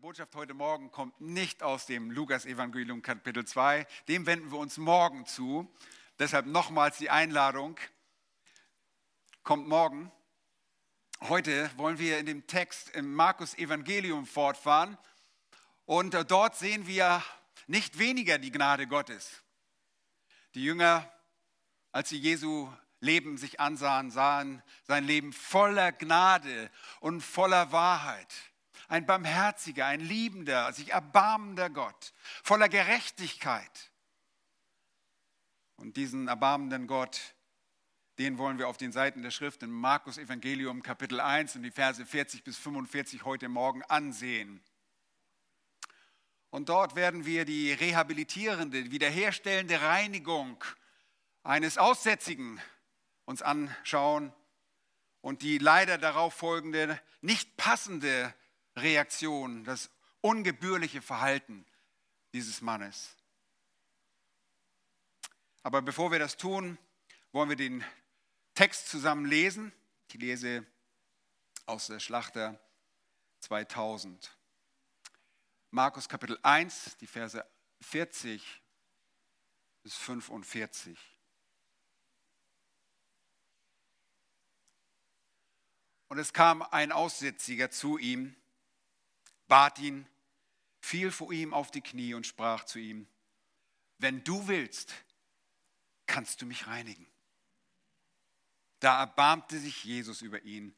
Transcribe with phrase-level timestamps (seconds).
[0.00, 3.86] Botschaft heute Morgen kommt nicht aus dem Lukas-Evangelium Kapitel 2.
[4.08, 5.70] Dem wenden wir uns morgen zu.
[6.18, 7.78] Deshalb nochmals die Einladung.
[9.42, 10.10] Kommt morgen.
[11.28, 14.96] Heute wollen wir in dem Text im Markus-Evangelium fortfahren.
[15.84, 17.22] Und dort sehen wir
[17.66, 19.42] nicht weniger die Gnade Gottes.
[20.54, 21.12] Die Jünger,
[21.92, 26.70] als sie Jesu Leben sich ansahen, sahen sein Leben voller Gnade
[27.00, 28.49] und voller Wahrheit
[28.90, 33.92] ein barmherziger, ein liebender, sich erbarmender Gott, voller Gerechtigkeit.
[35.76, 37.36] Und diesen erbarmenden Gott,
[38.18, 41.70] den wollen wir auf den Seiten der Schrift im Markus Evangelium Kapitel 1 und die
[41.70, 44.60] Verse 40 bis 45 heute Morgen ansehen.
[46.50, 50.62] Und dort werden wir die rehabilitierende, wiederherstellende Reinigung
[51.44, 52.60] eines Aussätzigen
[53.24, 54.32] uns anschauen
[55.20, 58.34] und die leider darauf folgende, nicht passende
[58.76, 61.64] Reaktion, das ungebührliche Verhalten
[62.32, 63.16] dieses Mannes.
[65.62, 66.78] Aber bevor wir das tun,
[67.32, 67.84] wollen wir den
[68.54, 69.72] Text zusammen lesen.
[70.08, 70.66] Ich lese
[71.66, 72.58] aus der Schlachter
[73.40, 74.36] 2000.
[75.70, 77.44] Markus Kapitel 1, die Verse
[77.80, 78.62] 40
[79.82, 80.98] bis 45.
[86.08, 88.34] Und es kam ein Aussätziger zu ihm,
[89.50, 90.06] bat ihn,
[90.80, 93.06] fiel vor ihm auf die Knie und sprach zu ihm,
[93.98, 94.94] wenn du willst,
[96.06, 97.06] kannst du mich reinigen.
[98.78, 100.74] Da erbarmte sich Jesus über ihn,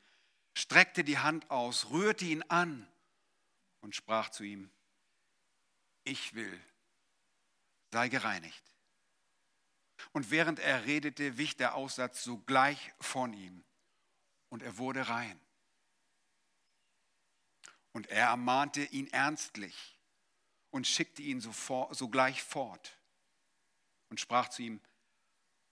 [0.56, 2.91] streckte die Hand aus, rührte ihn an
[3.81, 4.70] und sprach zu ihm,
[6.05, 6.61] ich will,
[7.92, 8.64] sei gereinigt.
[10.12, 13.62] Und während er redete, wich der Aussatz sogleich von ihm
[14.48, 15.41] und er wurde rein.
[17.93, 19.98] Und er ermahnte ihn ernstlich
[20.71, 22.98] und schickte ihn sogleich fort
[24.09, 24.81] und sprach zu ihm,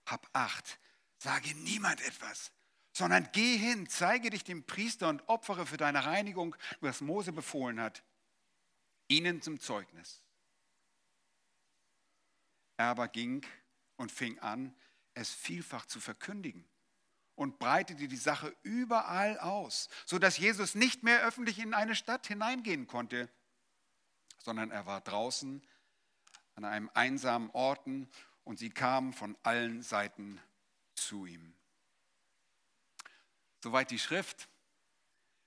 [0.05, 0.79] hab acht,
[1.17, 2.51] sage niemand etwas,
[2.93, 7.79] sondern geh hin, zeige dich dem Priester und opfere für deine Reinigung, was Mose befohlen
[7.79, 8.03] hat,
[9.07, 10.21] ihnen zum Zeugnis.
[12.77, 13.45] Er aber ging
[13.95, 14.75] und fing an,
[15.13, 16.67] es vielfach zu verkündigen
[17.41, 22.85] und breitete die Sache überall aus, sodass Jesus nicht mehr öffentlich in eine Stadt hineingehen
[22.85, 23.31] konnte,
[24.37, 25.65] sondern er war draußen
[26.53, 28.07] an einem einsamen Orten
[28.43, 30.39] und sie kamen von allen Seiten
[30.93, 31.55] zu ihm.
[33.63, 34.47] Soweit die Schrift.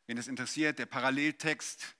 [0.09, 1.95] Wen es interessiert, der Paralleltext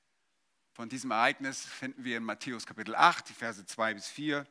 [0.73, 4.45] von diesem Ereignis finden wir in Matthäus Kapitel 8, die Verse 2 bis 4.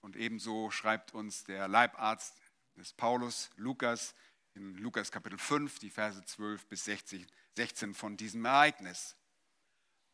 [0.00, 2.40] Und ebenso schreibt uns der Leibarzt
[2.76, 4.14] des Paulus, Lukas,
[4.54, 7.26] in Lukas Kapitel 5, die Verse 12 bis 16,
[7.56, 9.16] 16 von diesem Ereignis.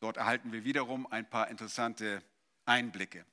[0.00, 2.22] Dort erhalten wir wiederum ein paar interessante
[2.64, 3.24] Einblicke.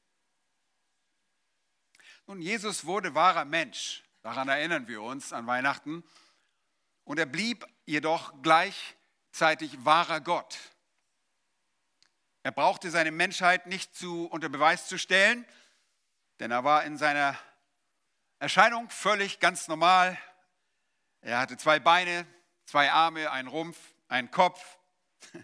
[2.28, 4.03] Nun, Jesus wurde wahrer Mensch.
[4.22, 6.03] Daran erinnern wir uns an Weihnachten.
[7.03, 10.59] Und er blieb jedoch gleichzeitig wahrer Gott.
[12.44, 15.46] Er brauchte seine Menschheit nicht zu, unter Beweis zu stellen,
[16.40, 17.38] denn er war in seiner
[18.40, 20.18] Erscheinung völlig ganz normal.
[21.20, 22.26] Er hatte zwei Beine,
[22.66, 23.78] zwei Arme, einen Rumpf,
[24.08, 24.78] einen Kopf.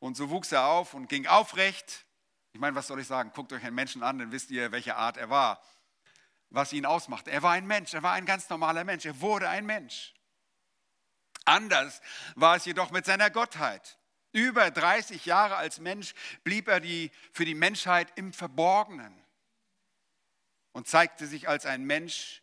[0.00, 2.04] Und so wuchs er auf und ging aufrecht.
[2.52, 3.30] Ich meine, was soll ich sagen?
[3.32, 5.62] Guckt euch einen Menschen an, dann wisst ihr, welche Art er war.
[6.50, 7.28] Was ihn ausmacht.
[7.28, 10.12] Er war ein Mensch, er war ein ganz normaler Mensch, er wurde ein Mensch.
[11.44, 12.00] Anders
[12.34, 13.96] war es jedoch mit seiner Gottheit.
[14.32, 19.22] Über 30 Jahre als Mensch blieb er die, für die Menschheit im Verborgenen
[20.72, 22.42] und zeigte sich als ein Mensch,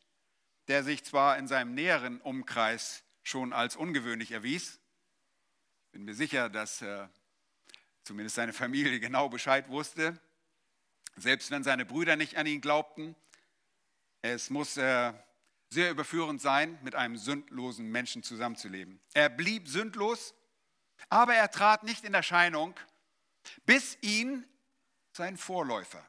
[0.68, 4.80] der sich zwar in seinem näheren Umkreis schon als ungewöhnlich erwies.
[5.92, 7.08] Bin mir sicher, dass äh,
[8.04, 10.20] zumindest seine Familie genau Bescheid wusste,
[11.16, 13.16] selbst wenn seine Brüder nicht an ihn glaubten.
[14.22, 15.14] Es muss äh,
[15.70, 19.00] sehr überführend sein, mit einem sündlosen Menschen zusammenzuleben.
[19.14, 20.34] Er blieb sündlos,
[21.10, 22.76] aber er trat nicht in Erscheinung,
[23.66, 24.48] bis ihn
[25.14, 26.06] sein Vorläufer,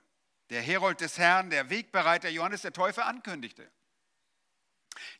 [0.50, 3.70] der Herold des Herrn, der Wegbereiter Johannes der Täufer ankündigte.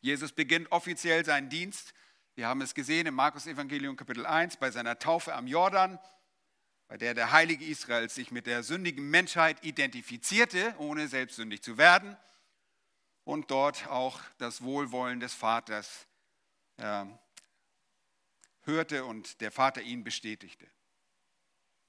[0.01, 1.93] Jesus beginnt offiziell seinen Dienst.
[2.35, 5.99] Wir haben es gesehen im Markus Evangelium Kapitel 1 bei seiner Taufe am Jordan,
[6.87, 11.77] bei der der Heilige Israel sich mit der sündigen Menschheit identifizierte, ohne selbst sündig zu
[11.77, 12.17] werden
[13.23, 16.07] und dort auch das Wohlwollen des Vaters
[16.75, 17.05] äh,
[18.63, 20.67] hörte und der Vater ihn bestätigte.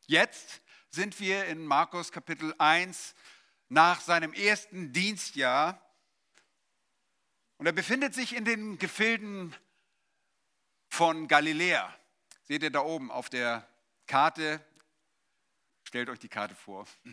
[0.06, 0.61] Jetzt
[0.94, 3.14] sind wir in Markus Kapitel 1
[3.68, 5.80] nach seinem ersten Dienstjahr.
[7.56, 9.54] Und er befindet sich in den Gefilden
[10.88, 11.94] von Galiläa.
[12.42, 13.66] Seht ihr da oben auf der
[14.06, 14.60] Karte,
[15.92, 16.86] Stellt euch die Karte vor.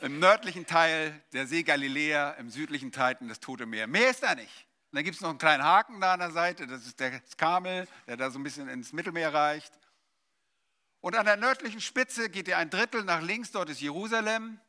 [0.00, 3.86] Im nördlichen Teil der See Galiläa, im südlichen Teil das Tote Meer.
[3.86, 4.66] Mehr ist da nicht.
[4.90, 7.22] Und dann gibt es noch einen kleinen Haken da an der Seite, das ist der
[7.30, 9.72] Skamel, der da so ein bisschen ins Mittelmeer reicht.
[11.00, 14.60] Und an der nördlichen Spitze geht er ein Drittel nach links, dort ist Jerusalem.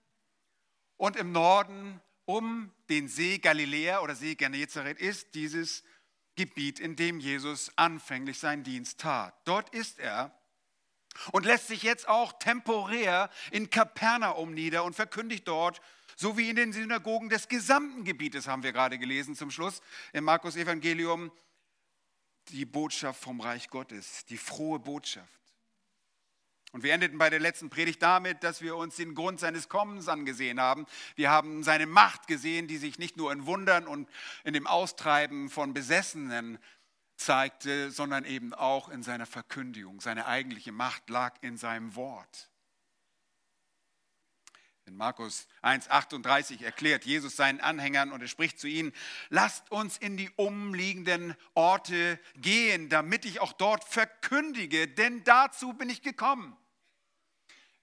[0.98, 5.84] Und im Norden um den See Galiläa oder See Genezareth ist dieses
[6.36, 9.34] Gebiet, in dem Jesus anfänglich seinen Dienst tat.
[9.46, 10.32] Dort ist er
[11.32, 15.82] und lässt sich jetzt auch temporär in Kapernaum nieder und verkündigt dort,
[16.16, 19.82] so wie in den Synagogen des gesamten Gebietes, haben wir gerade gelesen zum Schluss
[20.14, 21.32] im Markus Evangelium,
[22.50, 25.39] die Botschaft vom Reich Gottes, die frohe Botschaft.
[26.72, 30.08] Und wir endeten bei der letzten Predigt damit, dass wir uns den Grund seines Kommens
[30.08, 30.86] angesehen haben.
[31.16, 34.08] Wir haben seine Macht gesehen, die sich nicht nur in Wundern und
[34.44, 36.60] in dem Austreiben von Besessenen
[37.16, 40.00] zeigte, sondern eben auch in seiner Verkündigung.
[40.00, 42.49] Seine eigentliche Macht lag in seinem Wort.
[44.90, 48.92] In Markus 1,38 erklärt Jesus seinen Anhängern und er spricht zu ihnen,
[49.30, 55.92] lasst uns in die umliegenden Orte gehen, damit ich auch dort verkündige, denn dazu bin
[55.92, 56.58] ich gekommen.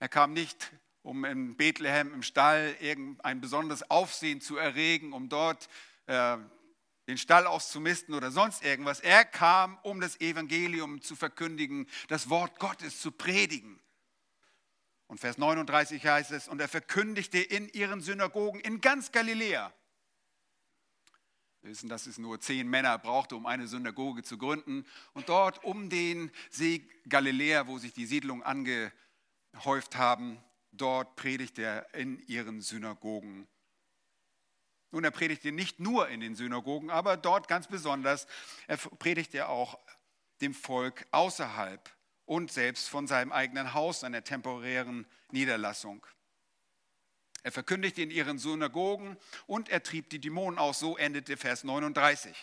[0.00, 0.72] Er kam nicht,
[1.02, 5.68] um in Bethlehem im Stall irgendein besonderes Aufsehen zu erregen, um dort
[6.06, 6.38] äh,
[7.06, 8.98] den Stall auszumisten oder sonst irgendwas.
[8.98, 13.78] Er kam, um das Evangelium zu verkündigen, das Wort Gottes zu predigen.
[15.06, 19.72] Und Vers 39 heißt es, und er verkündigte in ihren Synagogen in ganz Galiläa.
[21.60, 24.84] Wir wissen, dass es nur zehn Männer brauchte, um eine Synagoge zu gründen.
[25.14, 30.38] Und dort um den See Galiläa, wo sich die Siedlungen angehäuft haben,
[30.72, 33.48] dort predigte er in ihren Synagogen
[34.96, 38.26] nun, er predigte nicht nur in den Synagogen, aber dort ganz besonders.
[38.66, 39.78] Er predigte auch
[40.40, 41.94] dem Volk außerhalb
[42.26, 46.06] und selbst von seinem eigenen Haus, seiner temporären Niederlassung.
[47.42, 50.80] Er verkündigte in ihren Synagogen und er trieb die Dämonen aus.
[50.80, 52.36] So endete Vers 39.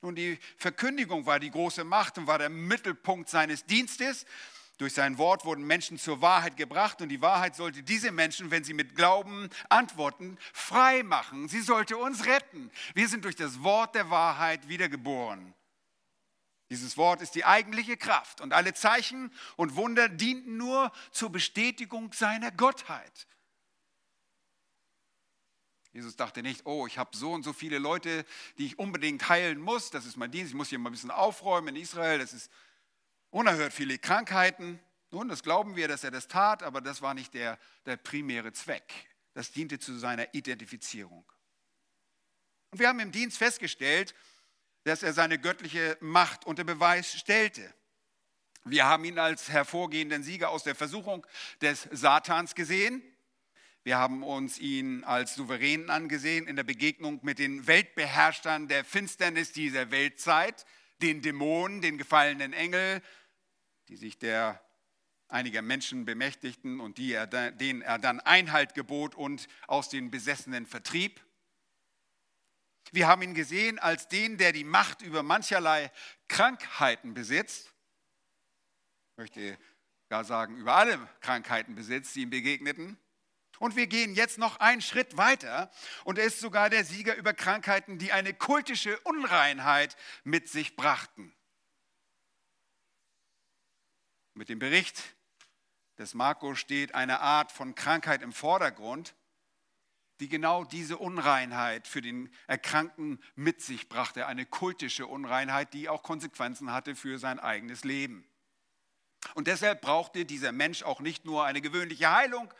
[0.00, 4.26] Nun, die Verkündigung war die große Macht und war der Mittelpunkt seines Dienstes.
[4.78, 8.64] Durch sein Wort wurden Menschen zur Wahrheit gebracht und die Wahrheit sollte diese Menschen, wenn
[8.64, 11.48] sie mit Glauben antworten, frei machen.
[11.48, 12.70] Sie sollte uns retten.
[12.94, 15.54] Wir sind durch das Wort der Wahrheit wiedergeboren.
[16.72, 22.14] Dieses Wort ist die eigentliche Kraft und alle Zeichen und Wunder dienten nur zur Bestätigung
[22.14, 23.26] seiner Gottheit.
[25.92, 28.24] Jesus dachte nicht, oh, ich habe so und so viele Leute,
[28.56, 29.90] die ich unbedingt heilen muss.
[29.90, 30.52] Das ist mein Dienst.
[30.52, 32.18] Ich muss hier mal ein bisschen aufräumen in Israel.
[32.18, 32.50] Das ist
[33.28, 34.80] unerhört viele Krankheiten.
[35.10, 38.54] Nun, das glauben wir, dass er das tat, aber das war nicht der, der primäre
[38.54, 39.10] Zweck.
[39.34, 41.30] Das diente zu seiner Identifizierung.
[42.70, 44.14] Und wir haben im Dienst festgestellt,
[44.84, 47.72] dass er seine göttliche Macht unter Beweis stellte.
[48.64, 51.26] Wir haben ihn als hervorgehenden Sieger aus der Versuchung
[51.60, 53.02] des Satans gesehen.
[53.84, 59.52] Wir haben uns ihn als Souverän angesehen in der Begegnung mit den Weltbeherrschern der Finsternis
[59.52, 60.64] dieser Weltzeit,
[61.02, 63.02] den Dämonen, den gefallenen Engel,
[63.88, 64.62] die sich der
[65.26, 70.66] einiger Menschen bemächtigten und die er, denen er dann Einhalt gebot und aus den Besessenen
[70.66, 71.20] vertrieb.
[72.90, 75.90] Wir haben ihn gesehen als den, der die Macht über mancherlei
[76.28, 77.72] Krankheiten besitzt.
[79.12, 79.58] Ich möchte
[80.08, 82.98] gar sagen, über alle Krankheiten besitzt, die ihm begegneten.
[83.58, 85.70] Und wir gehen jetzt noch einen Schritt weiter
[86.04, 91.34] und er ist sogar der Sieger über Krankheiten, die eine kultische Unreinheit mit sich brachten.
[94.34, 95.00] Mit dem Bericht
[95.98, 99.14] des Markus steht eine Art von Krankheit im Vordergrund,
[100.22, 106.04] die genau diese Unreinheit für den Erkrankten mit sich brachte, eine kultische Unreinheit, die auch
[106.04, 108.24] Konsequenzen hatte für sein eigenes Leben.
[109.34, 112.54] Und deshalb brauchte dieser Mensch auch nicht nur eine gewöhnliche Heilung,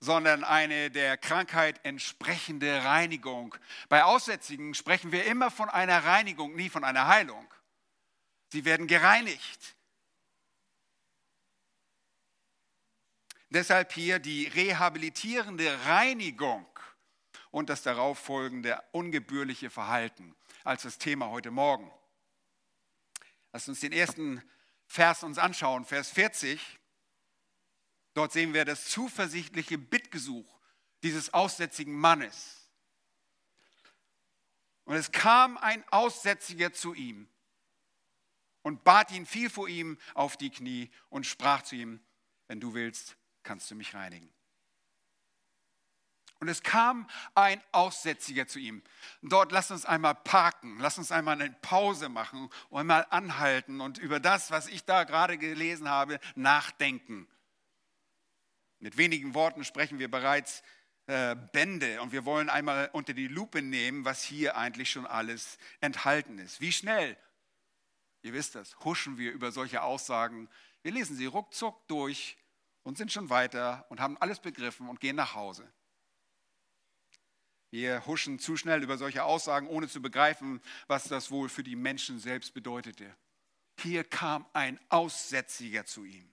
[0.00, 3.54] sondern eine der Krankheit entsprechende Reinigung.
[3.88, 7.46] Bei Aussätzigen sprechen wir immer von einer Reinigung, nie von einer Heilung.
[8.50, 9.74] Sie werden gereinigt.
[13.52, 16.66] Deshalb hier die rehabilitierende Reinigung
[17.50, 21.92] und das darauf folgende ungebührliche Verhalten als das Thema heute Morgen.
[23.52, 24.42] Lass uns den ersten
[24.86, 26.80] Vers uns anschauen, Vers 40.
[28.14, 30.58] Dort sehen wir das zuversichtliche Bittgesuch
[31.02, 32.70] dieses aussätzigen Mannes.
[34.84, 37.28] Und es kam ein Aussätziger zu ihm
[38.62, 42.02] und bat ihn, fiel vor ihm auf die Knie und sprach zu ihm,
[42.46, 44.32] wenn du willst, kannst du mich reinigen.
[46.42, 48.82] Und es kam ein Aussätziger zu ihm.
[49.22, 53.98] Dort lasst uns einmal parken, lasst uns einmal eine Pause machen und einmal anhalten und
[53.98, 57.28] über das, was ich da gerade gelesen habe, nachdenken.
[58.80, 60.64] Mit wenigen Worten sprechen wir bereits
[61.06, 65.58] äh, Bände und wir wollen einmal unter die Lupe nehmen, was hier eigentlich schon alles
[65.80, 66.60] enthalten ist.
[66.60, 67.16] Wie schnell,
[68.22, 70.48] ihr wisst das, huschen wir über solche Aussagen.
[70.82, 72.36] Wir lesen sie ruckzuck durch
[72.82, 75.72] und sind schon weiter und haben alles begriffen und gehen nach Hause.
[77.70, 81.76] Wir huschen zu schnell über solche Aussagen, ohne zu begreifen, was das wohl für die
[81.76, 83.16] Menschen selbst bedeutete.
[83.78, 86.30] Hier kam ein Aussätziger zu ihm.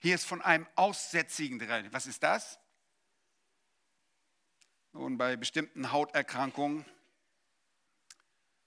[0.00, 1.88] Hier ist von einem Aussätzigen drin.
[1.92, 2.58] Was ist das?
[4.92, 6.86] Nun, bei bestimmten Hauterkrankungen,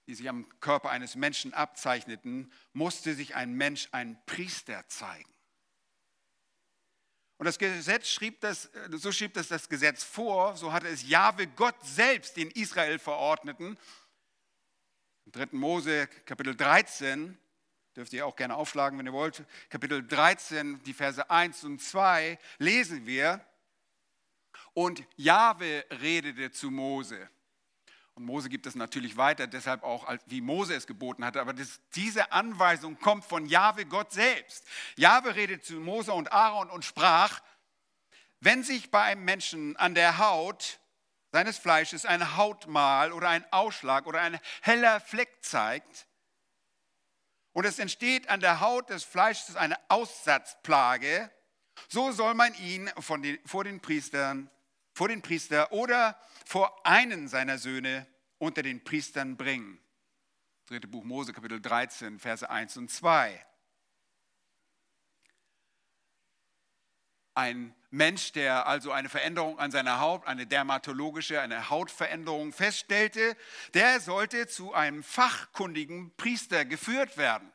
[0.05, 5.33] die sich am Körper eines Menschen abzeichneten, musste sich ein Mensch ein Priester zeigen.
[7.41, 11.47] Und das Gesetz schrieb das, so schrieb das das Gesetz vor, so hatte es Jahwe
[11.47, 13.79] Gott selbst in Israel verordneten.
[15.25, 15.47] Im 3.
[15.53, 17.35] Mose Kapitel 13,
[17.95, 22.37] dürft ihr auch gerne aufschlagen, wenn ihr wollt, Kapitel 13, die Verse 1 und 2,
[22.59, 23.43] lesen wir,
[24.75, 27.27] und Jahwe redete zu Mose.
[28.21, 31.41] Und Mose gibt es natürlich weiter, deshalb auch, wie Mose es geboten hatte.
[31.41, 34.63] Aber das, diese Anweisung kommt von Jahwe Gott selbst.
[34.95, 37.41] Jahwe redet zu Mose und Aaron und sprach,
[38.39, 40.79] wenn sich bei einem Menschen an der Haut
[41.31, 46.05] seines Fleisches ein Hautmal oder ein Ausschlag oder ein heller Fleck zeigt,
[47.53, 51.31] und es entsteht an der Haut des Fleisches eine Aussatzplage,
[51.89, 52.91] so soll man ihn
[53.23, 54.51] den, vor den Priestern,
[54.93, 58.07] vor den Priester oder vor einen seiner Söhne
[58.37, 59.79] unter den Priestern bringen.
[60.65, 63.45] Dritte Buch Mose, Kapitel 13, Verse 1 und 2.
[67.33, 73.35] Ein Mensch, der also eine Veränderung an seiner Haut, eine dermatologische, eine Hautveränderung feststellte,
[73.73, 77.51] der sollte zu einem fachkundigen Priester geführt werden.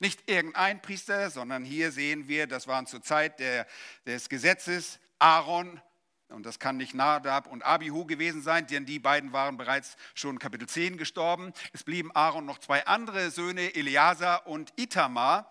[0.00, 3.66] Nicht irgendein Priester, sondern hier sehen wir, das waren zur Zeit der,
[4.06, 5.80] des Gesetzes Aaron
[6.28, 10.38] und das kann nicht Nadab und Abihu gewesen sein, denn die beiden waren bereits schon
[10.38, 11.52] Kapitel 10 gestorben.
[11.72, 15.50] Es blieben Aaron noch zwei andere Söhne, Eleazar und Itamar.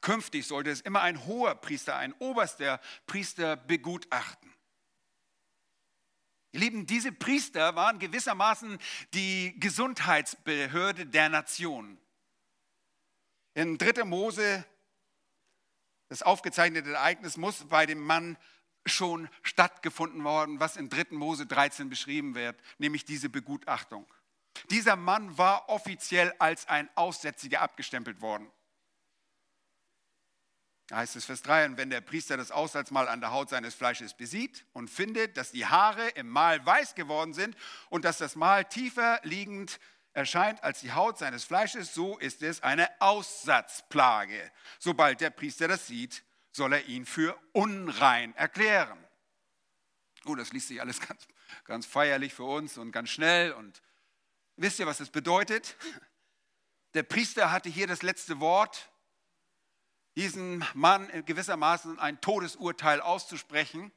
[0.00, 4.52] Künftig sollte es immer ein hoher Priester, ein oberster Priester begutachten.
[6.52, 8.78] Ihr Lieben, diese Priester waren gewissermaßen
[9.14, 11.96] die Gesundheitsbehörde der Nation.
[13.54, 14.04] In 3.
[14.04, 14.64] Mose,
[16.08, 18.36] das aufgezeichnete Ereignis muss bei dem Mann
[18.86, 21.06] schon stattgefunden worden, was in 3.
[21.10, 24.06] Mose 13 beschrieben wird, nämlich diese Begutachtung.
[24.70, 28.50] Dieser Mann war offiziell als ein Aussätziger abgestempelt worden.
[30.88, 33.76] Da heißt es Vers 3, und wenn der Priester das Aussatzmal an der Haut seines
[33.76, 37.56] Fleisches besieht und findet, dass die Haare im Mal weiß geworden sind
[37.90, 39.78] und dass das Mal tiefer liegend
[40.14, 44.50] erscheint als die Haut seines Fleisches, so ist es eine Aussatzplage.
[44.80, 48.98] Sobald der Priester das sieht, soll er ihn für unrein erklären.
[50.26, 51.26] Oh, das liest sich alles ganz,
[51.64, 53.52] ganz feierlich für uns und ganz schnell.
[53.52, 53.82] Und
[54.56, 55.76] wisst ihr, was das bedeutet?
[56.94, 58.90] Der Priester hatte hier das letzte Wort,
[60.16, 63.92] diesen Mann gewissermaßen ein Todesurteil auszusprechen.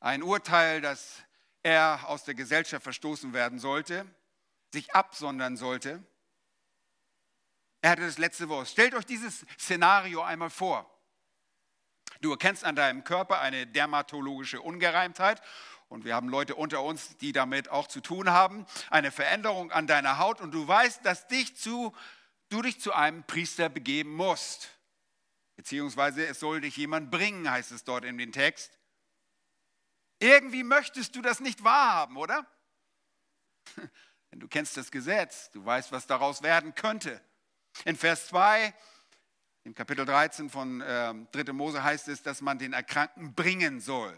[0.00, 1.22] Ein Urteil, dass
[1.62, 4.06] er aus der Gesellschaft verstoßen werden sollte,
[4.72, 6.02] sich absondern sollte.
[7.82, 8.68] Er hatte das letzte Wort.
[8.68, 10.88] Stellt euch dieses Szenario einmal vor.
[12.22, 15.42] Du erkennst an deinem Körper eine dermatologische Ungereimtheit
[15.88, 19.88] und wir haben Leute unter uns, die damit auch zu tun haben, eine Veränderung an
[19.88, 21.92] deiner Haut und du weißt, dass dich zu,
[22.48, 24.70] du dich zu einem Priester begeben musst.
[25.56, 28.78] Beziehungsweise es soll dich jemand bringen, heißt es dort in dem Text.
[30.20, 32.46] Irgendwie möchtest du das nicht wahrhaben, oder?
[34.30, 37.20] Denn du kennst das Gesetz, du weißt, was daraus werden könnte.
[37.84, 38.72] In Vers 2
[39.64, 41.52] im Kapitel 13 von äh, 3.
[41.52, 44.12] Mose heißt es, dass man den Erkrankten bringen soll.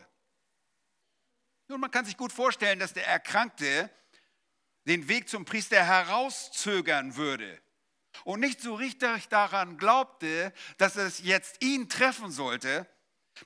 [1.68, 3.90] Nun, man kann sich gut vorstellen, dass der Erkrankte
[4.86, 7.60] den Weg zum Priester herauszögern würde
[8.24, 12.86] und nicht so richtig daran glaubte, dass es jetzt ihn treffen sollte,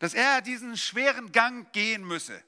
[0.00, 2.42] dass er diesen schweren Gang gehen müsse.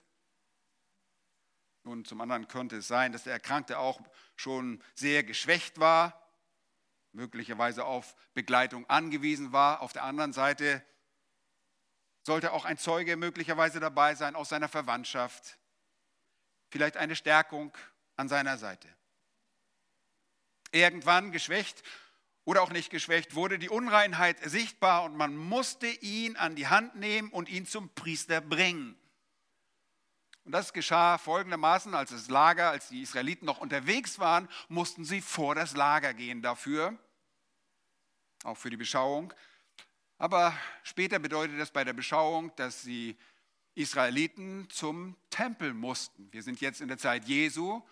[1.84, 4.00] Nun, zum anderen könnte es sein, dass der Erkrankte auch
[4.36, 6.19] schon sehr geschwächt war
[7.12, 9.80] möglicherweise auf Begleitung angewiesen war.
[9.80, 10.84] Auf der anderen Seite
[12.22, 15.58] sollte auch ein Zeuge möglicherweise dabei sein aus seiner Verwandtschaft.
[16.70, 17.76] Vielleicht eine Stärkung
[18.16, 18.88] an seiner Seite.
[20.72, 21.82] Irgendwann geschwächt
[22.44, 26.96] oder auch nicht geschwächt wurde die Unreinheit sichtbar und man musste ihn an die Hand
[26.96, 28.99] nehmen und ihn zum Priester bringen.
[30.44, 35.20] Und das geschah folgendermaßen, als das Lager, als die Israeliten noch unterwegs waren, mussten sie
[35.20, 36.98] vor das Lager gehen dafür,
[38.44, 39.32] auch für die Beschauung.
[40.18, 43.16] Aber später bedeutet das bei der Beschauung, dass die
[43.74, 46.32] Israeliten zum Tempel mussten.
[46.32, 47.82] Wir sind jetzt in der Zeit Jesu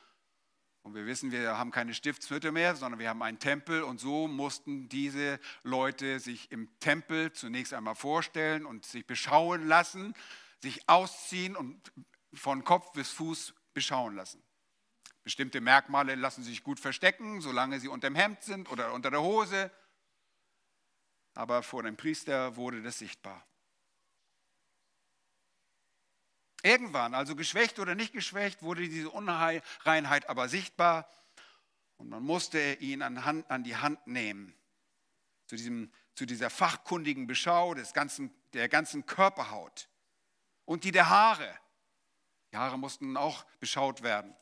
[0.83, 4.27] und wir wissen, wir haben keine Stiftshütte mehr, sondern wir haben einen Tempel und so
[4.27, 10.15] mussten diese Leute sich im Tempel zunächst einmal vorstellen und sich beschauen lassen,
[10.61, 11.93] sich ausziehen und
[12.35, 14.43] von Kopf bis Fuß beschauen lassen.
[15.25, 19.23] Bestimmte Merkmale lassen sich gut verstecken, solange sie unter dem Hemd sind oder unter der
[19.23, 19.71] Hose
[21.39, 23.47] aber vor dem Priester wurde das sichtbar.
[26.65, 31.09] Irgendwann, also geschwächt oder nicht geschwächt, wurde diese Unreinheit aber sichtbar
[31.97, 34.53] und man musste ihn an, Hand, an die Hand nehmen
[35.47, 39.89] zu, diesem, zu dieser fachkundigen Beschau des ganzen, der ganzen Körperhaut
[40.65, 41.57] und die der Haare.
[42.53, 44.35] Die Haare mussten auch beschaut werden.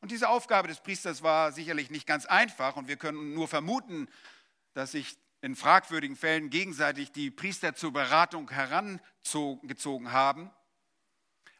[0.00, 4.08] Und diese Aufgabe des Priesters war sicherlich nicht ganz einfach und wir können nur vermuten,
[4.72, 10.50] dass sich in fragwürdigen Fällen gegenseitig die Priester zur Beratung herangezogen haben.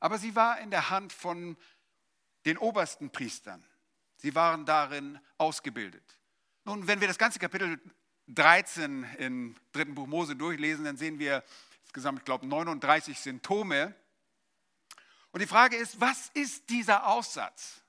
[0.01, 1.57] Aber sie war in der Hand von
[2.47, 3.65] den obersten Priestern.
[4.17, 6.19] Sie waren darin ausgebildet.
[6.65, 7.79] Nun, wenn wir das ganze Kapitel
[8.29, 11.45] 13 im dritten Buch Mose durchlesen, dann sehen wir
[11.83, 13.95] insgesamt, ich glaube, 39 Symptome.
[15.35, 17.83] Und die Frage ist, was ist dieser Aussatz?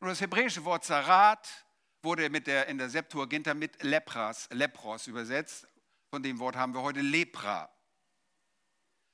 [0.00, 1.48] Und das hebräische Wort Zarat
[2.02, 5.68] wurde mit der, in der Septuaginta mit Lepras, Lepros übersetzt.
[6.10, 7.70] Von dem Wort haben wir heute Lepra.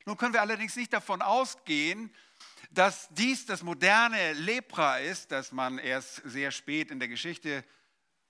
[0.06, 2.11] Nun können wir allerdings nicht davon ausgehen,
[2.70, 7.66] dass dies das moderne Lepra ist, das man erst sehr spät in der Geschichte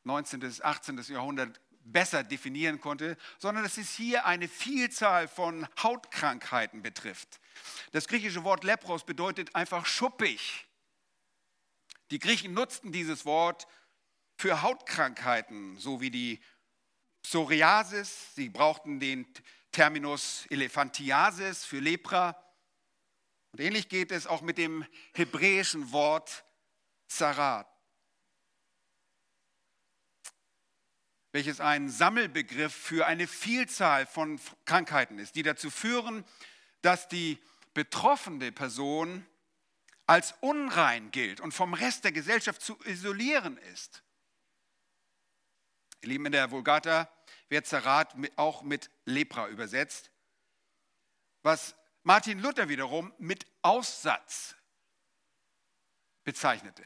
[0.02, 0.40] 19.
[0.40, 0.98] bis 18.
[1.10, 7.38] Jahrhundert besser definieren konnte, sondern dass es hier eine Vielzahl von Hautkrankheiten betrifft.
[7.92, 10.66] Das griechische Wort Lepros bedeutet einfach schuppig.
[12.10, 13.66] Die Griechen nutzten dieses Wort
[14.36, 16.40] für Hautkrankheiten, so wie die
[17.22, 18.34] Psoriasis.
[18.34, 19.26] Sie brauchten den
[19.72, 22.40] Terminus Elephantiasis für Lepra.
[23.52, 26.44] Und ähnlich geht es auch mit dem hebräischen Wort
[27.06, 27.68] Zarat,
[31.32, 36.24] welches ein Sammelbegriff für eine Vielzahl von Krankheiten ist, die dazu führen,
[36.84, 37.38] dass die
[37.72, 39.26] betroffene Person
[40.06, 44.02] als unrein gilt und vom Rest der Gesellschaft zu isolieren ist.
[46.02, 47.10] Ihr Lieben, in der Vulgata
[47.48, 50.10] wird Zarat auch mit Lepra übersetzt,
[51.42, 54.54] was Martin Luther wiederum mit Aussatz
[56.22, 56.84] bezeichnete.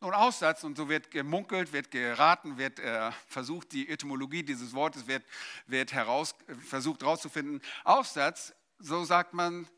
[0.00, 5.06] Nun, Aussatz, und so wird gemunkelt, wird geraten, wird äh, versucht, die Etymologie dieses Wortes
[5.06, 5.24] wird,
[5.66, 6.34] wird heraus,
[6.68, 7.62] versucht herauszufinden.
[7.82, 9.68] Aussatz, so sagt man,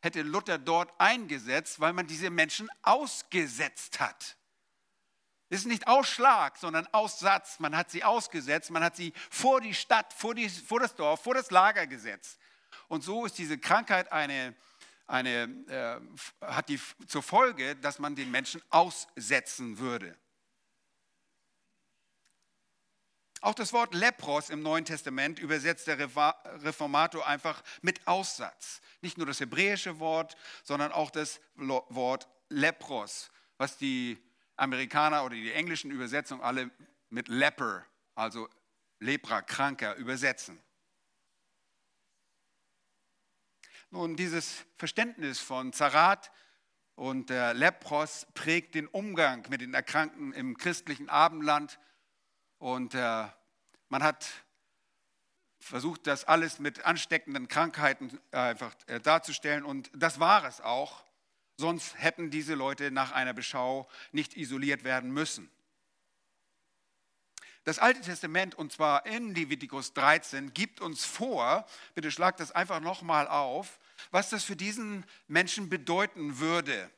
[0.00, 4.36] hätte Luther dort eingesetzt, weil man diese Menschen ausgesetzt hat.
[5.48, 7.60] Es ist nicht Ausschlag, sondern Aussatz.
[7.60, 11.22] Man hat sie ausgesetzt, man hat sie vor die Stadt, vor, die, vor das Dorf,
[11.22, 12.38] vor das Lager gesetzt.
[12.88, 14.54] Und so ist diese Krankheit eine,
[15.06, 16.00] eine,
[16.40, 20.16] äh, hat die zur Folge, dass man den Menschen aussetzen würde.
[23.42, 28.80] Auch das Wort Lepros im Neuen Testament übersetzt der Reformator einfach mit Aussatz.
[29.00, 34.16] Nicht nur das hebräische Wort, sondern auch das Wort Lepros, was die
[34.54, 36.70] Amerikaner oder die englischen Übersetzungen alle
[37.10, 38.48] mit Leper, also
[39.00, 40.62] Lepra, Kranker, übersetzen.
[43.90, 46.30] Nun, dieses Verständnis von Zarat
[46.94, 51.80] und der Lepros prägt den Umgang mit den Erkrankten im christlichen Abendland.
[52.62, 53.26] Und äh,
[53.88, 54.24] man hat
[55.58, 59.64] versucht, das alles mit ansteckenden Krankheiten einfach äh, darzustellen.
[59.64, 61.02] Und das war es auch.
[61.56, 65.50] Sonst hätten diese Leute nach einer Beschau nicht isoliert werden müssen.
[67.64, 72.78] Das Alte Testament, und zwar in Levitikus 13, gibt uns vor, bitte schlagt das einfach
[72.78, 73.80] nochmal auf,
[74.12, 76.92] was das für diesen Menschen bedeuten würde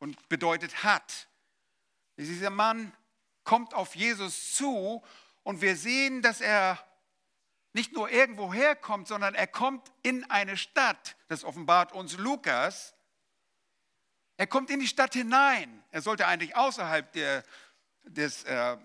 [0.00, 1.28] und bedeutet hat.
[2.16, 2.92] Dieser Mann
[3.44, 5.02] kommt auf Jesus zu
[5.42, 6.78] und wir sehen, dass er
[7.72, 11.16] nicht nur irgendwo herkommt, sondern er kommt in eine Stadt.
[11.28, 12.94] Das offenbart uns Lukas.
[14.36, 15.82] Er kommt in die Stadt hinein.
[15.90, 17.44] Er sollte eigentlich außerhalb der,
[18.04, 18.76] des, äh,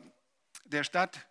[0.65, 1.27] der Stadt,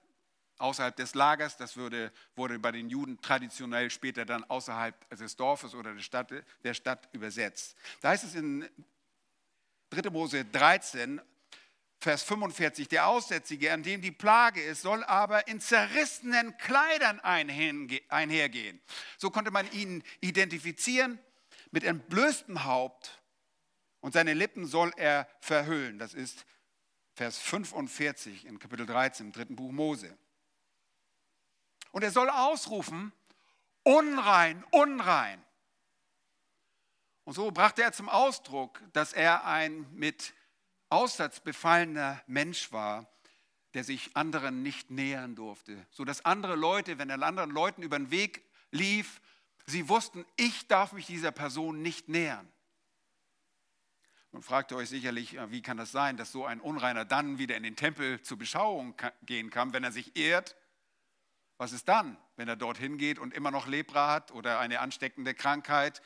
[0.59, 5.75] außerhalb des Lagers, das würde, wurde bei den Juden traditionell später dann außerhalb des Dorfes
[5.75, 6.33] oder der Stadt,
[6.65, 7.77] der Stadt übersetzt.
[8.01, 8.69] Da heißt es in
[9.91, 10.11] 3.
[10.11, 11.21] Mose 13,
[11.99, 18.81] Vers 45, der Aussätzige, an dem die Plage ist, soll aber in zerrissenen Kleidern einhergehen.
[19.17, 21.19] So konnte man ihn identifizieren
[21.71, 23.23] mit entblößtem Haupt
[24.01, 25.99] und seine Lippen soll er verhüllen.
[25.99, 26.45] Das ist
[27.15, 30.17] Vers 45 in Kapitel 13 im dritten Buch Mose.
[31.93, 33.11] Und er soll ausrufen,
[33.83, 35.43] unrein, unrein.
[37.25, 40.35] Und so brachte er zum Ausdruck, dass er ein mit
[40.89, 43.11] Aussatz befallener Mensch war,
[43.75, 47.99] der sich anderen nicht nähern durfte, so dass andere Leute, wenn er anderen Leuten über
[47.99, 49.21] den Weg lief,
[49.67, 52.51] sie wussten, ich darf mich dieser Person nicht nähern.
[54.33, 57.63] Man fragt euch sicherlich, wie kann das sein, dass so ein Unreiner dann wieder in
[57.63, 60.57] den Tempel zur Beschauung gehen kann, wenn er sich ehrt?
[61.59, 65.35] Was ist dann, wenn er dorthin geht und immer noch Lepra hat oder eine ansteckende
[65.35, 66.03] Krankheit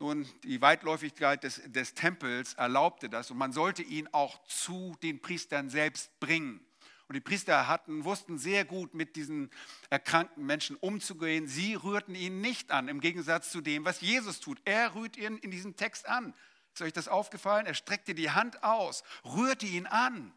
[0.00, 5.20] nun, die Weitläufigkeit des, des Tempels erlaubte das und man sollte ihn auch zu den
[5.20, 6.64] Priestern selbst bringen.
[7.06, 9.50] Und die Priester hatten, wussten sehr gut, mit diesen
[9.90, 11.48] erkrankten Menschen umzugehen.
[11.48, 14.60] Sie rührten ihn nicht an, im Gegensatz zu dem, was Jesus tut.
[14.64, 16.32] Er rührt ihn in diesem Text an.
[16.72, 17.66] Ist euch das aufgefallen?
[17.66, 20.32] Er streckte die Hand aus, rührte ihn an.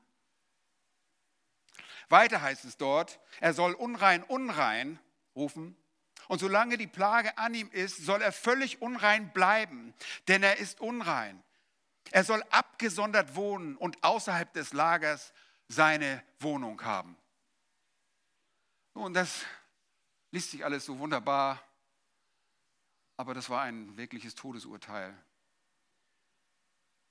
[2.09, 4.99] Weiter heißt es dort, er soll unrein, unrein
[5.35, 5.77] rufen
[6.27, 9.93] und solange die Plage an ihm ist, soll er völlig unrein bleiben,
[10.27, 11.43] denn er ist unrein.
[12.11, 15.33] Er soll abgesondert wohnen und außerhalb des Lagers
[15.67, 17.17] seine Wohnung haben.
[18.93, 19.45] Nun, das
[20.31, 21.61] liest sich alles so wunderbar,
[23.17, 25.15] aber das war ein wirkliches Todesurteil.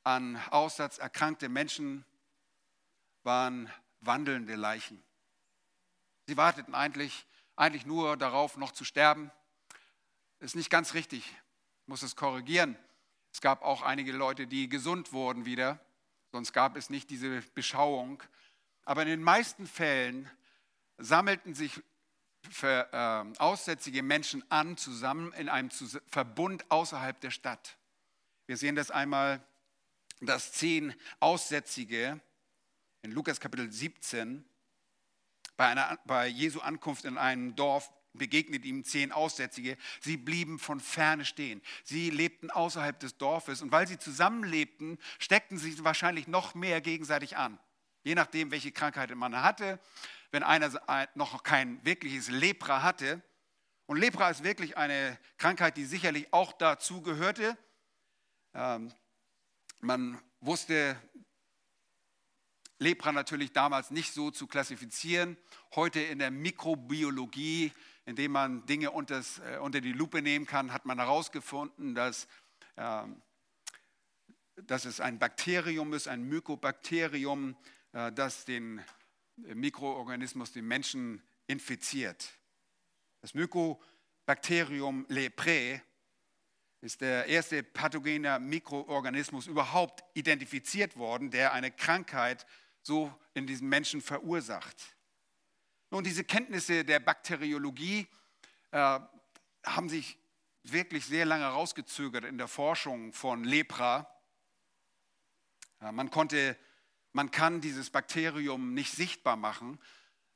[0.05, 2.05] An Aussatz erkrankte Menschen
[3.22, 3.70] waren
[4.01, 5.03] wandelnde Leichen.
[6.27, 7.27] Sie warteten eigentlich
[7.62, 9.31] eigentlich nur darauf, noch zu sterben.
[10.40, 12.77] Ist nicht ganz richtig, ich muss es korrigieren.
[13.33, 15.79] Es gab auch einige Leute, die gesund wurden wieder,
[16.33, 18.20] sonst gab es nicht diese Beschauung.
[18.85, 20.29] Aber in den meisten Fällen
[20.98, 21.81] sammelten sich
[22.51, 25.70] für, äh, aussätzige Menschen an, zusammen in einem
[26.09, 27.79] Verbund außerhalb der Stadt.
[28.46, 29.40] Wir sehen das einmal,
[30.20, 32.20] dass zehn Aussätzige
[33.03, 34.44] in Lukas Kapitel 17
[35.62, 39.77] bei, einer, bei Jesu Ankunft in einem Dorf begegnet ihm zehn Aussätzige.
[40.01, 41.62] Sie blieben von ferne stehen.
[41.85, 47.37] Sie lebten außerhalb des Dorfes und weil sie zusammenlebten, steckten sie wahrscheinlich noch mehr gegenseitig
[47.37, 47.61] an.
[48.03, 49.79] Je nachdem, welche Krankheit man hatte.
[50.33, 50.68] Wenn einer
[51.14, 53.22] noch kein wirkliches Lepra hatte.
[53.87, 57.57] Und Lepra ist wirklich eine Krankheit, die sicherlich auch dazu gehörte.
[58.53, 58.92] Ähm,
[59.79, 61.01] man wusste
[62.83, 65.37] Lepra natürlich damals nicht so zu klassifizieren.
[65.75, 67.73] Heute in der Mikrobiologie,
[68.05, 72.27] indem man Dinge unters, äh, unter die Lupe nehmen kann, hat man herausgefunden, dass,
[72.77, 73.05] äh,
[74.57, 77.57] dass es ein Bakterium ist, ein Mykobakterium,
[77.92, 78.83] äh, das den
[79.37, 82.33] Mikroorganismus, den Menschen infiziert.
[83.21, 85.81] Das Mykobakterium Leprae
[86.81, 92.45] ist der erste pathogene Mikroorganismus überhaupt identifiziert worden, der eine Krankheit
[92.83, 94.97] so in diesem Menschen verursacht.
[95.90, 98.07] Nun, diese Kenntnisse der Bakteriologie
[98.71, 99.01] äh,
[99.64, 100.18] haben sich
[100.64, 104.09] wirklich sehr lange rausgezögert in der Forschung von Lepra.
[105.81, 106.57] Ja, man, konnte,
[107.12, 109.79] man kann dieses Bakterium nicht sichtbar machen,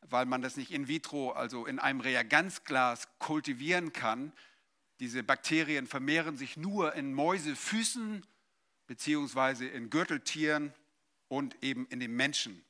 [0.02, 4.32] weil man das nicht in vitro, also in einem Reagenzglas kultivieren kann.
[5.00, 8.26] Diese Bakterien vermehren sich nur in Mäusefüßen
[8.86, 10.72] beziehungsweise in Gürteltieren
[11.28, 12.64] und eben in den Menschen.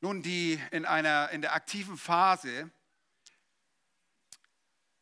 [0.00, 2.70] Nun, die in, einer, in der aktiven Phase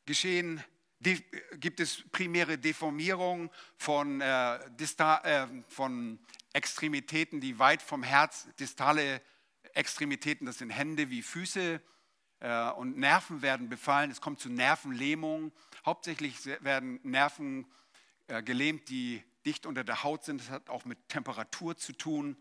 [0.06, 0.64] geschehen,
[1.00, 6.18] gibt es primäre Deformierungen von, äh, äh, von
[6.52, 9.20] Extremitäten, die weit vom Herz, distale
[9.74, 11.82] Extremitäten, das sind Hände wie Füße
[12.40, 14.10] äh, und Nerven werden befallen.
[14.10, 15.52] Es kommt zu Nervenlähmung.
[15.84, 17.70] Hauptsächlich werden Nerven
[18.28, 20.40] äh, gelähmt, die dicht unter der Haut sind.
[20.40, 22.36] Das hat auch mit Temperatur zu tun.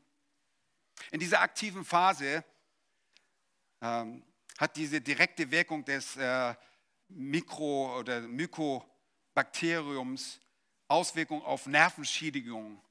[1.12, 2.44] In dieser aktiven Phase
[3.82, 4.24] ähm,
[4.58, 6.56] hat diese direkte Wirkung des äh,
[7.10, 10.40] Mikro- oder Mykobakteriums
[10.88, 12.82] Auswirkungen auf Nervenschädigungen.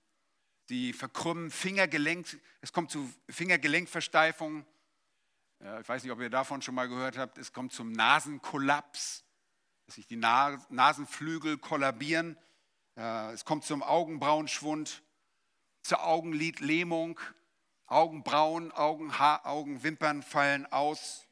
[0.69, 4.67] Die verkrümmen Fingergelenk, es kommt zu Fingergelenkversteifung.
[5.61, 7.39] Äh, ich weiß nicht, ob ihr davon schon mal gehört habt.
[7.39, 9.25] Es kommt zum Nasenkollaps,
[9.87, 12.39] dass sich die Nasenflügel kollabieren.
[12.97, 15.03] Es kommt zum Augenbrauenschwund,
[15.83, 17.19] zur Augenlidlähmung,
[17.87, 21.27] Augenbrauen, Augenhaar, Augenwimpern fallen aus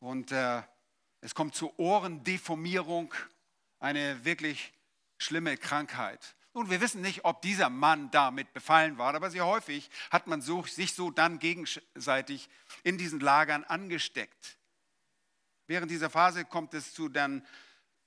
[0.00, 0.62] und äh,
[1.20, 3.14] es kommt zur Ohrendeformierung,
[3.78, 4.72] eine wirklich
[5.18, 6.34] schlimme Krankheit.
[6.52, 10.42] Nun, wir wissen nicht, ob dieser Mann damit befallen war, aber sehr häufig hat man
[10.42, 12.48] so, sich so dann gegenseitig
[12.82, 14.58] in diesen Lagern angesteckt.
[15.68, 17.46] Während dieser Phase kommt es zu dann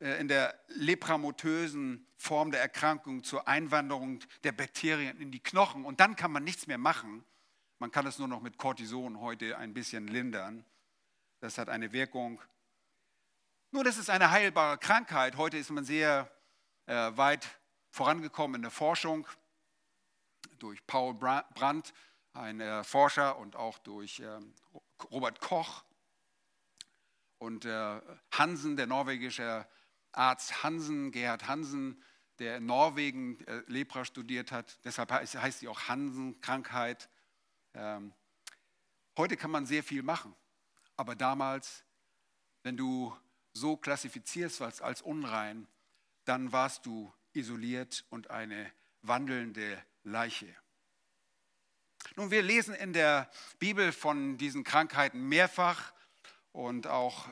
[0.04, 6.18] in der lepramotösen Form der Erkrankung zur Einwanderung der Bakterien in die Knochen und dann
[6.18, 7.24] kann man nichts mehr machen.
[7.80, 10.66] Man kann es nur noch mit Cortison heute ein bisschen lindern.
[11.40, 12.42] Das hat eine Wirkung.
[13.72, 15.38] Nur das ist eine heilbare Krankheit.
[15.38, 16.30] Heute ist man sehr
[16.86, 19.26] äh, weit vorangekommen in der Forschung
[20.60, 21.94] durch Paul Brandt,
[22.34, 24.40] ein äh, Forscher, und auch durch äh,
[25.12, 25.84] Robert Koch
[27.38, 29.66] und äh, Hansen, der norwegische
[30.14, 32.02] Arzt Hansen, Gerhard Hansen,
[32.40, 34.80] der in Norwegen äh, Lepra studiert hat.
[34.86, 37.10] Deshalb heißt, sie auch Hansen-Krankheit.
[37.74, 38.14] Ähm,
[39.18, 40.36] heute kann man sehr viel machen,
[40.96, 41.84] aber damals,
[42.64, 43.16] wenn du
[43.54, 45.68] so klassifizierst als, als unrein,
[46.26, 48.72] dann warst du isoliert und eine
[49.02, 50.56] wandelnde Leiche.
[52.16, 55.94] Nun, wir lesen in der Bibel von diesen Krankheiten mehrfach
[56.52, 57.30] und auch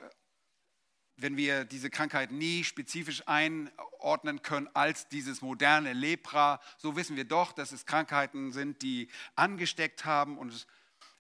[1.22, 7.26] wenn wir diese Krankheit nie spezifisch einordnen können als dieses moderne Lepra, so wissen wir
[7.26, 10.68] doch, dass es Krankheiten sind, die angesteckt haben und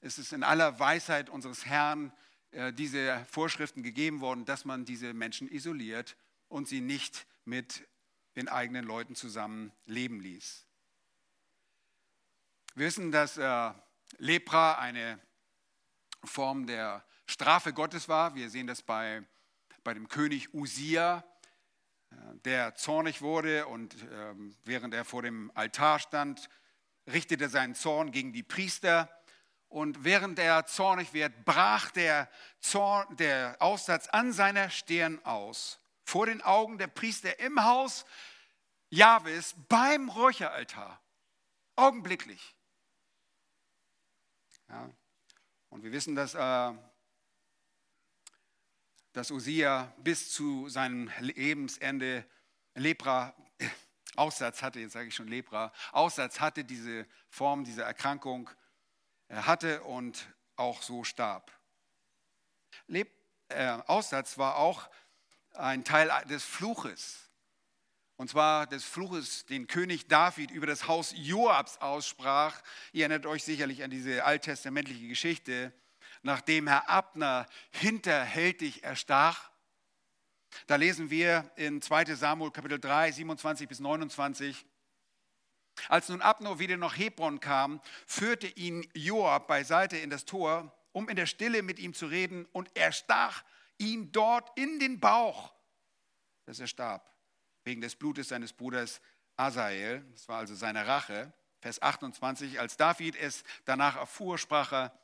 [0.01, 2.11] es ist in aller Weisheit unseres Herrn
[2.51, 7.87] äh, diese Vorschriften gegeben worden, dass man diese Menschen isoliert und sie nicht mit
[8.35, 10.65] den eigenen Leuten zusammen leben ließ.
[12.75, 13.71] Wir wissen, dass äh,
[14.17, 15.19] Lepra eine
[16.23, 18.35] Form der Strafe Gottes war.
[18.35, 19.23] Wir sehen das bei,
[19.84, 21.24] bei dem König Usia,
[22.12, 22.15] äh,
[22.46, 26.50] der zornig wurde und äh, während er vor dem Altar stand,
[27.08, 29.10] richtete seinen Zorn gegen die Priester.
[29.67, 36.26] Und während er zornig wird, brach der, Zorn, der Aussatz an seiner Stirn aus, vor
[36.26, 38.06] den Augen der Priester im Haus
[38.89, 41.02] Jahwes beim Räucheraltar.
[41.78, 42.56] Augenblicklich.
[44.67, 44.89] Ja.
[45.70, 46.74] Und wir wissen, dass, äh,
[49.13, 52.26] dass Usia bis zu seinem Lebensende
[52.76, 53.67] Lepra, äh,
[54.15, 58.50] Aussatz hatte, jetzt sage ich schon Lepra, Aussatz hatte, diese Form, diese Erkrankung
[59.28, 61.52] äh, hatte und auch so starb.
[62.88, 63.12] Leb,
[63.50, 64.89] äh, Aussatz war auch
[65.54, 67.30] ein Teil des Fluches.
[68.15, 72.62] Und zwar des Fluches, den König David über das Haus Joabs aussprach.
[72.91, 75.74] Ihr erinnert euch sicherlich an diese alttestamentliche Geschichte,
[76.23, 79.51] nachdem Herr Abner hinterhältig erstach.
[80.67, 84.65] Da lesen wir in 2 Samuel Kapitel 3, 27 bis 29.
[85.88, 91.10] Als nun Abner wieder nach Hebron kam, führte ihn Joab beiseite in das Tor, um
[91.10, 93.43] in der Stille mit ihm zu reden, und er stach
[93.77, 95.53] ihn dort in den Bauch,
[96.45, 97.10] dass er starb
[97.63, 99.01] wegen des Blutes seines Bruders
[99.38, 100.03] Asael.
[100.12, 101.34] Das war also seine Rache.
[101.62, 105.00] Vers 28, als David es danach erfuhr, sprach er,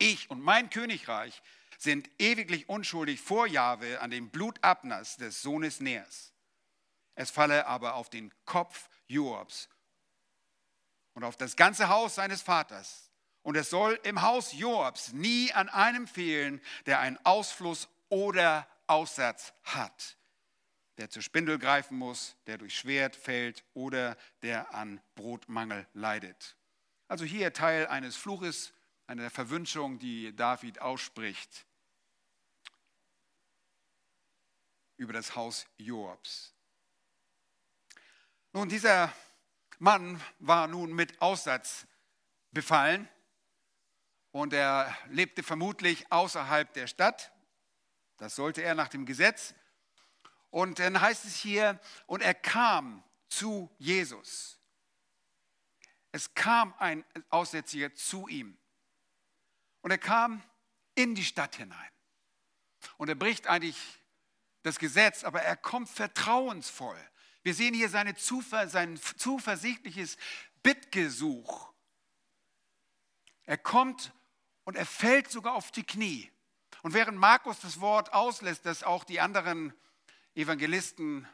[0.00, 1.42] ich und mein Königreich
[1.78, 6.32] sind ewiglich unschuldig vor Jahwe an dem Blut Abnas, des Sohnes Neers.
[7.14, 9.68] Es falle aber auf den Kopf Joabs
[11.14, 13.10] und auf das ganze Haus seines Vaters.
[13.42, 19.52] Und es soll im Haus Joabs nie an einem fehlen, der einen Ausfluss oder Aussatz
[19.62, 20.16] hat
[21.00, 26.56] der zur Spindel greifen muss, der durch Schwert fällt oder der an Brotmangel leidet.
[27.08, 28.74] Also hier Teil eines Fluches,
[29.10, 31.66] einer Verwünschung, die David ausspricht
[34.96, 36.54] über das Haus Joabs.
[38.52, 39.12] Nun, dieser
[39.80, 41.88] Mann war nun mit Aussatz
[42.52, 43.08] befallen
[44.30, 47.32] und er lebte vermutlich außerhalb der Stadt.
[48.16, 49.54] Das sollte er nach dem Gesetz.
[50.50, 54.60] Und dann heißt es hier, und er kam zu Jesus.
[56.12, 58.59] Es kam ein Aussätziger zu ihm.
[59.82, 60.42] Und er kam
[60.94, 61.90] in die Stadt hinein.
[62.96, 63.76] Und er bricht eigentlich
[64.62, 66.98] das Gesetz, aber er kommt vertrauensvoll.
[67.42, 70.16] Wir sehen hier seine Zuver sein zuversichtliches
[70.62, 71.72] Bittgesuch.
[73.44, 74.12] Er kommt
[74.64, 76.30] und er fällt sogar auf die Knie.
[76.82, 79.72] Und während Markus das Wort auslässt, dass auch die anderen
[80.34, 81.26] Evangelisten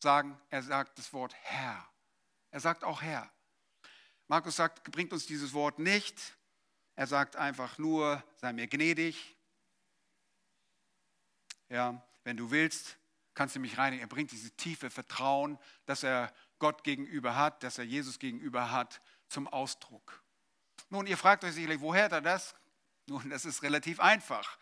[0.00, 1.88] sagen, er sagt das Wort Herr.
[2.50, 3.32] Er sagt auch Herr.
[4.28, 6.36] Markus sagt, bringt uns dieses Wort nicht.
[6.94, 9.36] Er sagt einfach nur, sei mir gnädig.
[11.68, 12.98] Ja, wenn du willst,
[13.34, 14.02] kannst du mich reinigen.
[14.02, 19.00] Er bringt dieses tiefe Vertrauen, das er Gott gegenüber hat, das er Jesus gegenüber hat,
[19.28, 20.22] zum Ausdruck.
[20.90, 22.54] Nun, ihr fragt euch sicherlich, woher hat er das?
[23.06, 24.58] Nun, das ist relativ einfach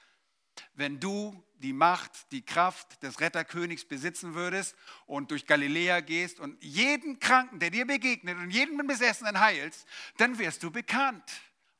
[0.74, 4.74] wenn du die Macht, die Kraft des Retterkönigs besitzen würdest
[5.06, 10.38] und durch Galiläa gehst und jeden Kranken, der dir begegnet und jeden Besessenen heilst, dann
[10.38, 11.24] wirst du bekannt.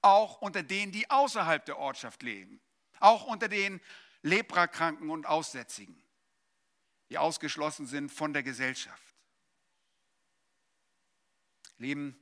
[0.03, 2.61] Auch unter denen, die außerhalb der Ortschaft leben.
[2.99, 3.81] Auch unter den
[4.23, 5.97] Leprakranken und Aussätzigen.
[7.09, 9.17] die ausgeschlossen sind von der Gesellschaft.
[11.77, 12.17] Leben,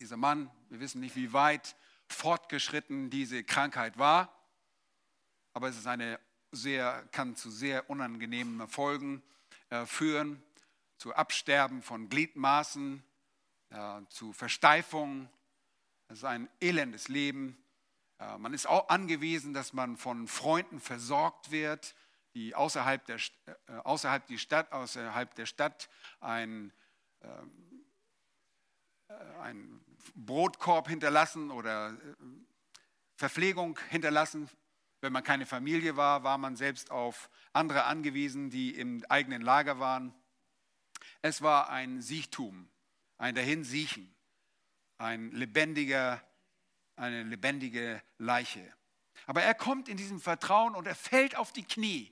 [0.00, 1.76] dieser Mann, wir wissen nicht, wie weit
[2.08, 4.34] fortgeschritten diese Krankheit war,
[5.52, 6.18] aber es ist eine
[6.50, 9.22] sehr, kann zu sehr unangenehmen Folgen
[9.70, 10.42] äh, führen,
[10.98, 13.04] zu Absterben von Gliedmaßen,
[13.70, 15.28] äh, zu Versteifung.
[16.14, 17.58] Es ist ein elendes Leben.
[18.20, 21.96] Äh, man ist auch angewiesen, dass man von Freunden versorgt wird,
[22.34, 26.72] die außerhalb der, äh, außerhalb die Stadt, außerhalb der Stadt ein,
[27.18, 27.26] äh,
[29.40, 31.98] ein Brotkorb hinterlassen oder
[33.16, 34.48] Verpflegung hinterlassen.
[35.00, 39.80] Wenn man keine Familie war, war man selbst auf andere angewiesen, die im eigenen Lager
[39.80, 40.14] waren.
[41.22, 42.70] Es war ein Siechtum,
[43.18, 44.13] ein Dahinsiechen,
[45.04, 46.22] ein lebendiger,
[46.96, 48.72] eine lebendige Leiche.
[49.26, 52.10] Aber er kommt in diesem Vertrauen und er fällt auf die Knie.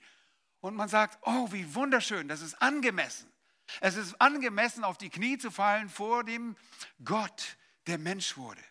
[0.61, 3.33] Und man sagt, oh, wie wunderschön, das ist angemessen.
[3.81, 6.57] Es ist angemessen, auf die Knie zu fallen vor dem
[7.05, 8.63] Gott, der Mensch wurde.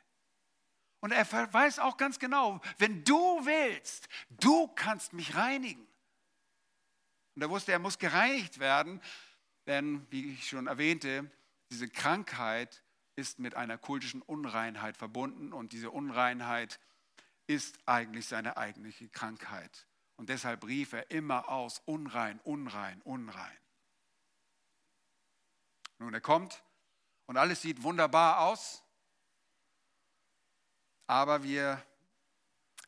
[1.00, 5.88] Und er weiß auch ganz genau, wenn du willst, du kannst mich reinigen.
[7.36, 9.02] Und er wusste, er muss gereinigt werden,
[9.66, 11.30] denn, wie ich schon erwähnte,
[11.72, 12.84] diese Krankheit
[13.16, 16.80] ist mit einer kultischen Unreinheit verbunden und diese Unreinheit
[17.48, 19.88] ist eigentlich seine eigentliche Krankheit.
[20.16, 23.58] Und deshalb rief er immer aus, unrein, unrein, unrein.
[26.00, 26.64] Nun, er kommt
[27.26, 28.84] und alles sieht wunderbar aus,
[31.08, 31.84] aber wir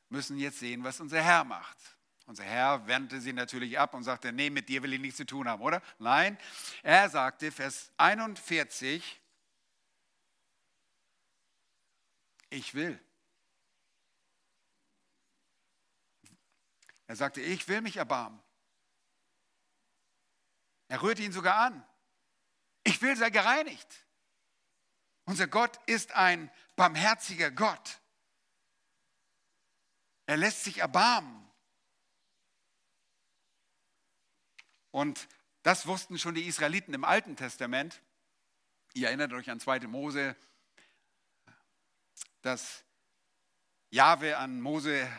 [0.10, 1.78] müssen jetzt sehen, was unser Herr macht.
[2.26, 5.26] Unser Herr wendete sie natürlich ab und sagte, nee, mit dir will ich nichts zu
[5.26, 5.82] tun haben, oder?
[6.00, 6.38] Nein,
[6.82, 9.22] er sagte, Vers 41,
[12.54, 13.00] ich will.
[17.08, 18.42] Er sagte, ich will mich erbarmen.
[20.88, 21.86] Er rührte ihn sogar an.
[22.84, 24.06] Ich will, sei gereinigt.
[25.26, 28.02] Unser Gott ist ein barmherziger Gott.
[30.26, 31.52] Er lässt sich erbarmen.
[34.92, 35.28] Und
[35.64, 38.02] das wussten schon die Israeliten im Alten Testament.
[38.94, 39.82] Ihr erinnert euch an 2.
[39.88, 40.36] Mose,
[42.44, 42.84] dass
[43.90, 45.10] Jahwe an Mose,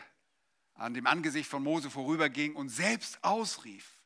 [0.75, 3.99] an dem Angesicht von Mose vorüberging und selbst ausrief.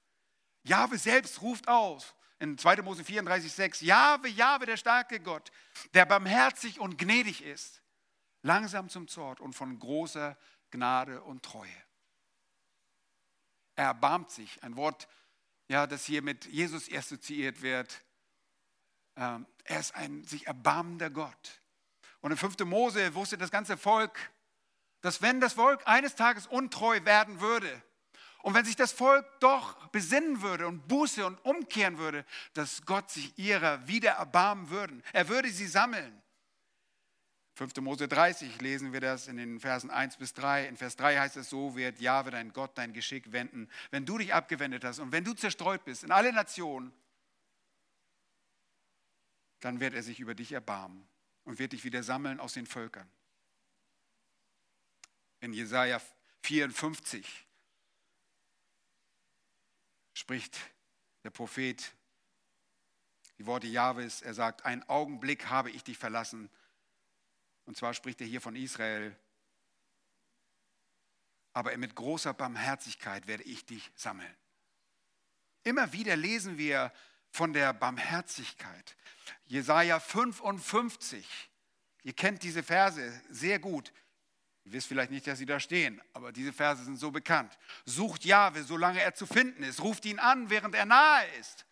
[0.63, 2.15] Jahwe selbst ruft aus.
[2.39, 2.82] In 2.
[2.84, 3.82] Mose 34, 6.
[3.82, 5.51] Jahwe, Jahwe, der starke Gott,
[5.93, 7.82] der barmherzig und gnädig ist,
[8.43, 10.38] langsam zum Zort und von großer
[10.71, 11.67] Gnade und Treue.
[13.75, 15.10] Er erbarmt sich, ein Wort,
[15.67, 18.03] ja, das hier mit Jesus assoziiert wird.
[19.15, 21.59] Ähm, er ist ein sich erbarmender Gott.
[22.21, 22.60] Und in 5.
[22.65, 24.17] Mose wusste das ganze Volk,
[25.01, 27.82] dass wenn das Volk eines Tages untreu werden würde
[28.41, 33.10] und wenn sich das Volk doch besinnen würde und Buße und umkehren würde, dass Gott
[33.10, 35.01] sich ihrer wieder erbarmen würde.
[35.13, 36.21] Er würde sie sammeln.
[37.55, 37.75] 5.
[37.82, 40.67] Mose 30 lesen wir das in den Versen 1 bis 3.
[40.67, 43.69] In Vers 3 heißt es so, wird Jahwe dein Gott dein Geschick wenden.
[43.91, 46.93] Wenn du dich abgewendet hast und wenn du zerstreut bist in alle Nationen,
[49.60, 51.05] dann wird er sich über dich erbarmen
[51.49, 53.09] und wird dich wieder sammeln aus den Völkern.
[55.39, 55.99] In Jesaja
[56.43, 57.47] 54
[60.13, 60.59] spricht
[61.23, 61.95] der Prophet
[63.39, 64.21] die Worte Jahwes.
[64.21, 66.51] Er sagt: Einen Augenblick habe ich dich verlassen
[67.65, 69.17] und zwar spricht er hier von Israel.
[71.53, 74.35] Aber mit großer Barmherzigkeit werde ich dich sammeln.
[75.63, 76.93] Immer wieder lesen wir
[77.31, 78.95] von der Barmherzigkeit.
[79.45, 81.27] Jesaja 55.
[82.03, 83.91] Ihr kennt diese Verse sehr gut.
[84.63, 87.57] Ihr wisst vielleicht nicht, dass sie da stehen, aber diese Verse sind so bekannt.
[87.85, 89.81] Sucht Jahwe, solange er zu finden ist.
[89.81, 91.65] Ruft ihn an, während er nahe ist.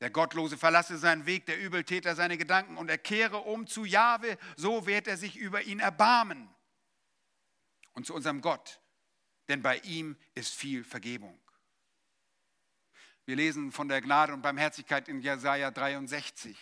[0.00, 4.38] Der Gottlose verlasse seinen Weg, der Übeltäter seine Gedanken und er kehre um zu Jahwe,
[4.56, 6.48] so wird er sich über ihn erbarmen.
[7.92, 8.80] Und zu unserem Gott,
[9.48, 11.38] denn bei ihm ist viel Vergebung.
[13.30, 16.58] Wir lesen von der Gnade und Barmherzigkeit in Jesaja 63.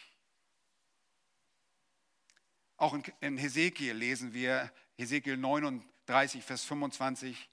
[2.76, 7.48] Auch in Hesekiel lesen wir, Hesekiel 39, Vers 25.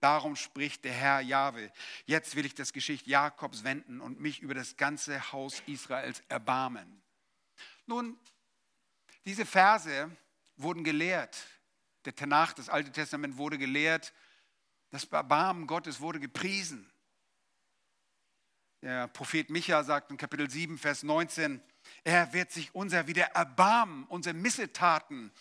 [0.00, 1.72] Darum spricht der Herr Jahwe.
[2.04, 7.00] Jetzt will ich das Geschicht Jakobs wenden und mich über das ganze Haus Israels erbarmen.
[7.86, 8.18] Nun,
[9.24, 10.14] diese Verse
[10.58, 11.42] wurden gelehrt.
[12.04, 14.12] Der Tanach, das Alte Testament, wurde gelehrt.
[14.90, 16.87] Das Erbarmen Gottes wurde gepriesen.
[18.82, 21.60] Der Prophet Micha sagt in Kapitel 7, Vers 19,
[22.04, 25.32] er wird sich unser wieder erbarmen, unsere Missetaten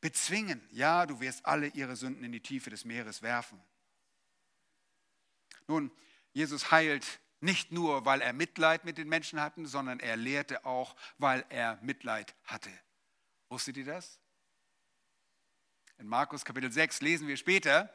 [0.00, 0.66] bezwingen.
[0.72, 3.62] Ja, du wirst alle ihre Sünden in die Tiefe des Meeres werfen.
[5.68, 5.90] Nun,
[6.32, 10.96] Jesus heilt nicht nur, weil er Mitleid mit den Menschen hatte, sondern er lehrte auch,
[11.18, 12.70] weil er Mitleid hatte.
[13.48, 14.18] Wusstet ihr das?
[15.98, 17.94] In Markus Kapitel 6 lesen wir später,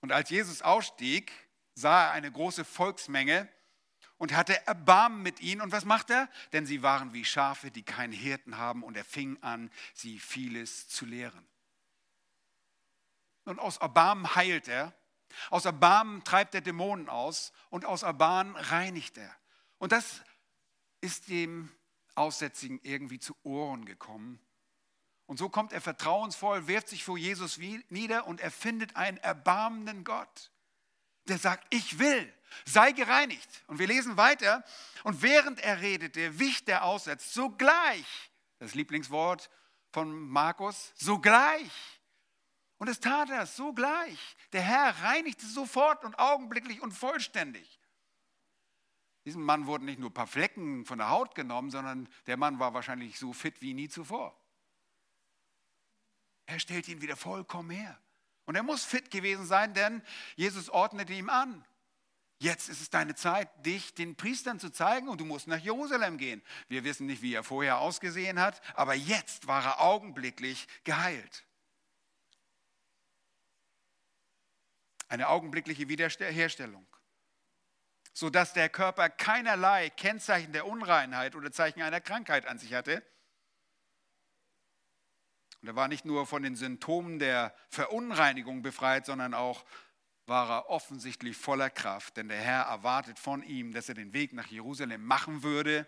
[0.00, 1.32] und als Jesus ausstieg,
[1.74, 3.48] sah er eine große Volksmenge
[4.16, 5.60] und hatte Erbarmen mit ihnen.
[5.60, 6.28] Und was macht er?
[6.52, 10.88] Denn sie waren wie Schafe, die keinen Hirten haben, und er fing an, sie vieles
[10.88, 11.46] zu lehren.
[13.44, 14.94] Und aus Erbarmen heilt er,
[15.50, 19.34] aus Erbarmen treibt er Dämonen aus und aus Erbarmen reinigt er.
[19.78, 20.22] Und das
[21.00, 21.70] ist dem
[22.14, 24.40] Aussätzigen irgendwie zu Ohren gekommen.
[25.26, 30.04] Und so kommt er vertrauensvoll, wirft sich vor Jesus nieder und er findet einen erbarmenden
[30.04, 30.52] Gott,
[31.26, 32.32] der sagt, ich will,
[32.64, 33.64] sei gereinigt.
[33.66, 34.64] Und wir lesen weiter.
[35.02, 39.50] Und während er redete, wich der Aussetzt sogleich, das Lieblingswort
[39.90, 41.72] von Markus, sogleich.
[42.78, 44.36] Und es tat er sogleich.
[44.52, 47.80] Der Herr reinigte sofort und augenblicklich und vollständig.
[49.24, 52.58] Diesem Mann wurden nicht nur ein paar Flecken von der Haut genommen, sondern der Mann
[52.58, 54.38] war wahrscheinlich so fit wie nie zuvor.
[56.46, 57.98] Er stellt ihn wieder vollkommen her.
[58.46, 60.02] Und er muss fit gewesen sein, denn
[60.36, 61.64] Jesus ordnete ihm an.
[62.38, 66.18] Jetzt ist es deine Zeit, dich den Priestern zu zeigen und du musst nach Jerusalem
[66.18, 66.42] gehen.
[66.68, 71.44] Wir wissen nicht, wie er vorher ausgesehen hat, aber jetzt war er augenblicklich geheilt.
[75.08, 76.86] Eine augenblickliche Wiederherstellung,
[78.12, 83.02] sodass der Körper keinerlei Kennzeichen der Unreinheit oder Zeichen einer Krankheit an sich hatte.
[85.64, 89.64] Und er war nicht nur von den Symptomen der Verunreinigung befreit, sondern auch
[90.26, 94.34] war er offensichtlich voller Kraft, denn der Herr erwartet von ihm, dass er den Weg
[94.34, 95.86] nach Jerusalem machen würde,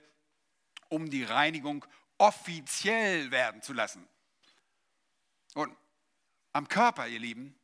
[0.88, 1.84] um die Reinigung
[2.16, 4.08] offiziell werden zu lassen.
[5.52, 5.76] Und
[6.54, 7.54] am Körper, ihr Lieben,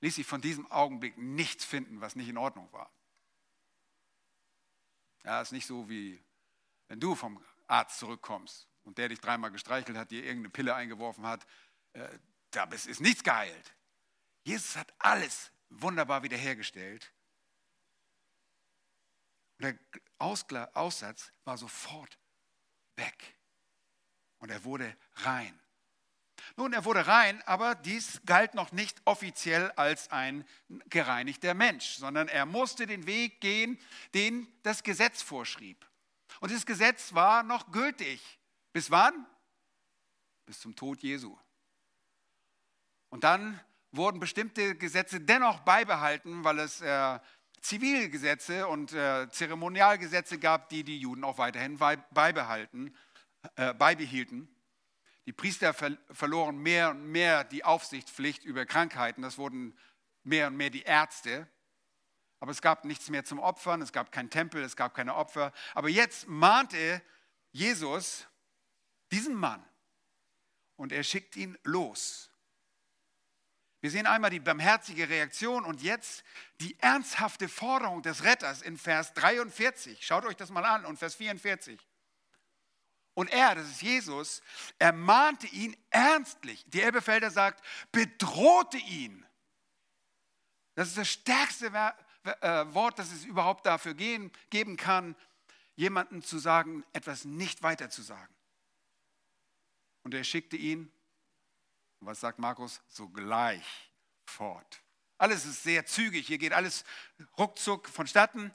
[0.00, 2.90] ließ sich von diesem Augenblick nichts finden, was nicht in Ordnung war.
[5.24, 6.24] Ja, ist nicht so wie
[6.88, 11.26] wenn du vom Arzt zurückkommst und der dich dreimal gestreichelt hat, dir irgendeine Pille eingeworfen
[11.26, 11.46] hat,
[11.94, 12.08] äh,
[12.50, 13.74] da ist nichts geheilt.
[14.44, 17.12] Jesus hat alles wunderbar wiederhergestellt.
[19.58, 19.78] Und
[20.50, 22.18] der Aussatz war sofort
[22.96, 23.38] weg.
[24.38, 25.58] Und er wurde rein.
[26.56, 30.46] Nun, er wurde rein, aber dies galt noch nicht offiziell als ein
[30.86, 33.78] gereinigter Mensch, sondern er musste den Weg gehen,
[34.12, 35.86] den das Gesetz vorschrieb.
[36.40, 38.20] Und dieses Gesetz war noch gültig.
[38.74, 39.24] Bis wann?
[40.46, 41.38] Bis zum Tod Jesu.
[43.08, 43.60] Und dann
[43.92, 47.20] wurden bestimmte Gesetze dennoch beibehalten, weil es äh,
[47.60, 52.96] Zivilgesetze und äh, Zeremonialgesetze gab, die die Juden auch weiterhin beibehalten,
[53.54, 54.48] äh, beibehielten.
[55.26, 59.22] Die Priester ver verloren mehr und mehr die Aufsichtspflicht über Krankheiten.
[59.22, 59.78] Das wurden
[60.24, 61.48] mehr und mehr die Ärzte.
[62.40, 65.52] Aber es gab nichts mehr zum Opfern, es gab keinen Tempel, es gab keine Opfer.
[65.74, 67.00] Aber jetzt mahnte
[67.52, 68.26] Jesus
[69.14, 69.64] diesen Mann
[70.76, 72.30] und er schickt ihn los.
[73.80, 76.24] Wir sehen einmal die barmherzige Reaktion und jetzt
[76.60, 80.04] die ernsthafte Forderung des Retters in Vers 43.
[80.04, 81.78] Schaut euch das mal an und Vers 44.
[83.12, 84.42] Und er, das ist Jesus,
[84.80, 86.64] ermahnte ihn ernstlich.
[86.66, 89.24] Die Elbefelder sagt, bedrohte ihn.
[90.74, 95.14] Das ist das stärkste äh, Wort, das es überhaupt dafür geben kann,
[95.76, 98.33] jemandem zu sagen, etwas nicht weiter zu sagen.
[100.04, 100.92] Und er schickte ihn
[102.06, 102.82] was sagt Markus?
[102.86, 103.92] Sogleich
[104.26, 104.82] fort.
[105.18, 106.26] Alles ist sehr zügig.
[106.26, 106.84] Hier geht alles
[107.38, 108.52] ruckzuck vonstatten.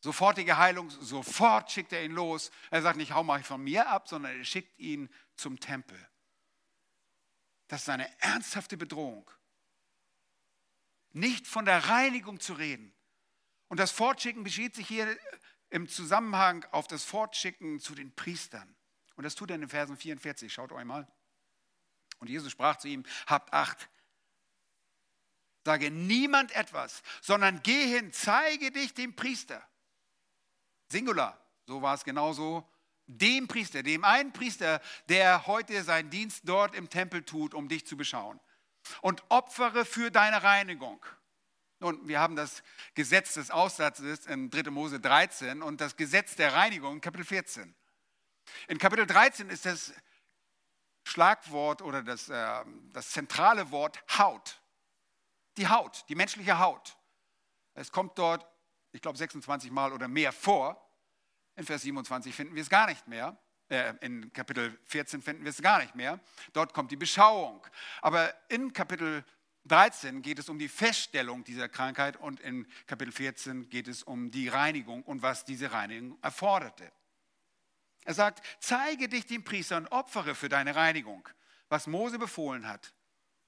[0.00, 2.50] Sofortige Heilung, sofort schickt er ihn los.
[2.70, 6.08] Er sagt nicht, hau mal von mir ab, sondern er schickt ihn zum Tempel.
[7.68, 9.30] Das ist eine ernsthafte Bedrohung.
[11.12, 12.94] Nicht von der Reinigung zu reden.
[13.68, 15.16] Und das Fortschicken geschieht sich hier
[15.68, 18.74] im Zusammenhang auf das Fortschicken zu den Priestern.
[19.20, 20.50] Und das tut er in den Versen 44.
[20.50, 21.06] Schaut euch mal.
[22.20, 23.90] Und Jesus sprach zu ihm, habt Acht,
[25.62, 29.62] sage niemand etwas, sondern geh hin, zeige dich dem Priester.
[30.88, 32.66] Singular, so war es genauso.
[33.08, 37.86] Dem Priester, dem einen Priester, der heute seinen Dienst dort im Tempel tut, um dich
[37.86, 38.40] zu beschauen.
[39.02, 41.04] Und opfere für deine Reinigung.
[41.78, 42.62] Nun, wir haben das
[42.94, 44.70] Gesetz des Aussatzes in 3.
[44.70, 47.76] Mose 13 und das Gesetz der Reinigung in Kapitel 14.
[48.68, 49.92] In Kapitel 13 ist das
[51.04, 54.60] Schlagwort oder das, äh, das zentrale Wort Haut.
[55.56, 56.96] Die Haut, die menschliche Haut.
[57.74, 58.46] Es kommt dort,
[58.92, 60.86] ich glaube, 26 Mal oder mehr vor.
[61.56, 63.36] In Vers 27 finden wir es gar nicht mehr.
[63.68, 66.20] Äh, in Kapitel 14 finden wir es gar nicht mehr.
[66.52, 67.66] Dort kommt die Beschauung.
[68.02, 69.24] Aber in Kapitel
[69.66, 74.30] 13 geht es um die Feststellung dieser Krankheit und in Kapitel 14 geht es um
[74.30, 76.90] die Reinigung und was diese Reinigung erforderte.
[78.04, 81.28] Er sagt, zeige dich dem Priester und opfere für deine Reinigung,
[81.68, 82.92] was Mose befohlen hat.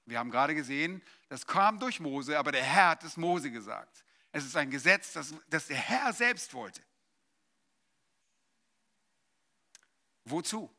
[0.05, 4.03] Wir haben gerade gesehen, das kam durch Mose, aber der Herr hat es Mose gesagt.
[4.31, 6.81] Es ist ein Gesetz, das, das der Herr selbst wollte.
[10.25, 10.73] Wozu?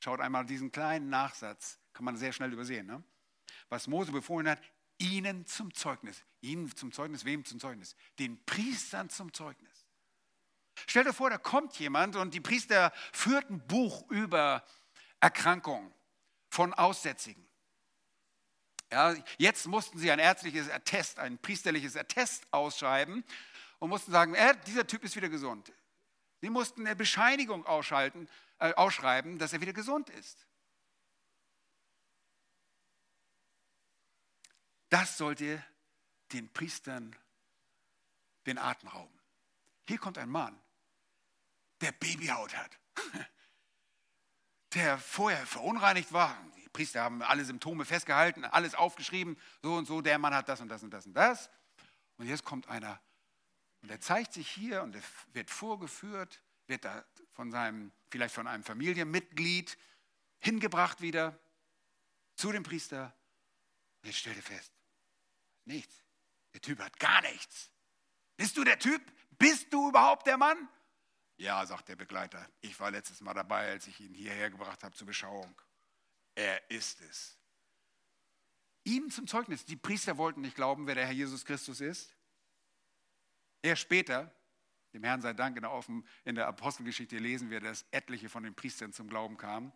[0.00, 2.86] Schaut einmal diesen kleinen Nachsatz, kann man sehr schnell übersehen.
[2.86, 3.02] Ne?
[3.68, 4.60] Was Mose befohlen hat,
[4.98, 6.24] ihnen zum Zeugnis.
[6.40, 7.94] Ihnen zum Zeugnis, wem zum Zeugnis?
[8.18, 9.71] Den Priestern zum Zeugnis.
[10.86, 14.64] Stell dir vor, da kommt jemand und die Priester führten Buch über
[15.20, 15.92] Erkrankungen
[16.48, 17.46] von Aussätzigen.
[18.90, 23.24] Ja, jetzt mussten sie ein ärztliches Attest, ein priesterliches Attest ausschreiben
[23.78, 25.72] und mussten sagen, äh, dieser Typ ist wieder gesund.
[26.42, 30.46] Sie mussten eine Bescheinigung ausschalten, äh, ausschreiben, dass er wieder gesund ist.
[34.90, 35.64] Das sollte
[36.32, 37.16] den Priestern
[38.44, 39.21] den Atem rauben.
[39.88, 40.60] Hier kommt ein Mann,
[41.80, 42.78] der Babyhaut hat,
[44.74, 46.36] der vorher verunreinigt war.
[46.56, 50.60] Die Priester haben alle Symptome festgehalten, alles aufgeschrieben, so und so, der Mann hat das
[50.60, 51.50] und das und das und das.
[52.16, 53.00] Und jetzt kommt einer
[53.82, 54.96] und er zeigt sich hier und
[55.32, 59.76] wird vorgeführt, wird da von seinem, vielleicht von einem Familienmitglied
[60.38, 61.38] hingebracht wieder
[62.36, 63.14] zu dem Priester.
[64.00, 64.72] Und jetzt stellt er fest,
[65.64, 66.04] nichts.
[66.54, 67.70] Der Typ hat gar nichts.
[68.36, 69.02] Bist du der Typ?
[69.42, 70.68] Bist du überhaupt der Mann?
[71.36, 72.48] Ja, sagt der Begleiter.
[72.60, 75.60] Ich war letztes Mal dabei, als ich ihn hierher gebracht habe zur Beschauung.
[76.36, 77.36] Er ist es.
[78.84, 79.64] Ihm zum Zeugnis.
[79.64, 82.14] Die Priester wollten nicht glauben, wer der Herr Jesus Christus ist.
[83.62, 84.32] Erst später,
[84.92, 85.84] dem Herrn sei Dank, in der,
[86.24, 89.72] in der Apostelgeschichte lesen wir, dass etliche von den Priestern zum Glauben kamen.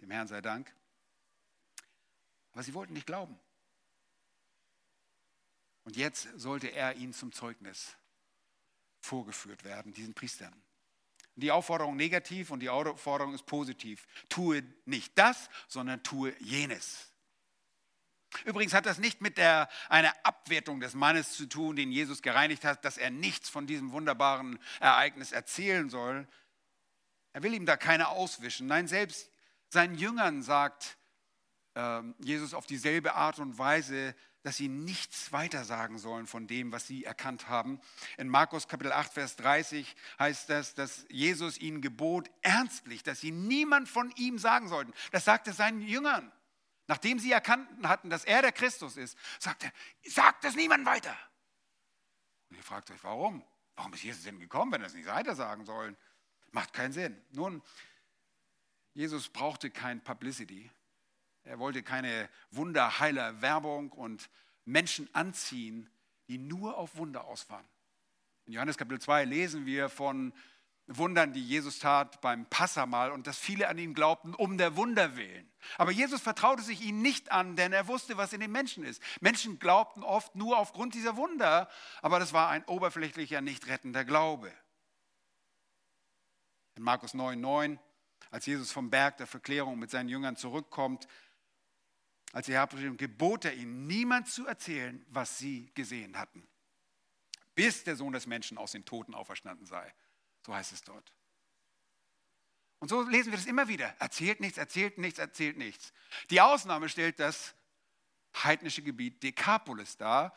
[0.00, 0.72] Dem Herrn sei Dank.
[2.52, 3.36] Aber sie wollten nicht glauben.
[5.82, 7.96] Und jetzt sollte er ihnen zum Zeugnis
[9.04, 10.54] vorgeführt werden, diesen Priestern.
[11.36, 14.06] Die Aufforderung negativ und die Aufforderung ist positiv.
[14.28, 17.10] Tue nicht das, sondern tue jenes.
[18.44, 22.64] Übrigens hat das nicht mit der, einer Abwertung des Mannes zu tun, den Jesus gereinigt
[22.64, 26.26] hat, dass er nichts von diesem wunderbaren Ereignis erzählen soll.
[27.32, 28.66] Er will ihm da keine auswischen.
[28.66, 29.30] Nein, selbst
[29.68, 30.96] seinen Jüngern sagt
[31.74, 34.14] äh, Jesus auf dieselbe Art und Weise,
[34.44, 37.80] dass sie nichts weiter sagen sollen von dem, was sie erkannt haben.
[38.18, 43.30] In Markus Kapitel 8, Vers 30 heißt das, dass Jesus ihnen gebot, ernstlich, dass sie
[43.30, 44.92] niemand von ihm sagen sollten.
[45.12, 46.30] Das sagte seinen Jüngern.
[46.86, 51.16] Nachdem sie erkannten hatten, dass er der Christus ist, sagte er, sagt es niemand weiter.
[52.50, 53.42] Und ihr fragt euch, warum?
[53.76, 55.96] Warum ist Jesus denn gekommen, wenn er es nicht weiter sagen sollen?
[56.52, 57.18] Macht keinen Sinn.
[57.30, 57.62] Nun,
[58.92, 60.70] Jesus brauchte kein Publicity.
[61.44, 64.30] Er wollte keine wunderheiler Werbung und
[64.64, 65.90] Menschen anziehen,
[66.28, 67.66] die nur auf Wunder ausfahren.
[68.46, 70.32] In Johannes Kapitel 2 lesen wir von
[70.86, 75.16] Wundern, die Jesus tat beim Passamal und dass viele an ihn glaubten, um der Wunder
[75.16, 75.50] willen.
[75.78, 79.02] Aber Jesus vertraute sich ihnen nicht an, denn er wusste, was in den Menschen ist.
[79.20, 81.70] Menschen glaubten oft nur aufgrund dieser Wunder,
[82.02, 84.52] aber das war ein oberflächlicher, nicht rettender Glaube.
[86.76, 87.78] In Markus 9, 9,
[88.30, 91.06] als Jesus vom Berg der Verklärung mit seinen Jüngern zurückkommt,
[92.34, 96.44] als er gebot er ihnen, niemand zu erzählen, was sie gesehen hatten,
[97.54, 99.94] bis der Sohn des Menschen aus den Toten auferstanden sei.
[100.44, 101.14] So heißt es dort.
[102.80, 103.94] Und so lesen wir das immer wieder.
[104.00, 105.92] Erzählt nichts, erzählt nichts, erzählt nichts.
[106.28, 107.54] Die Ausnahme stellt das
[108.42, 110.34] heidnische Gebiet Dekapolis dar.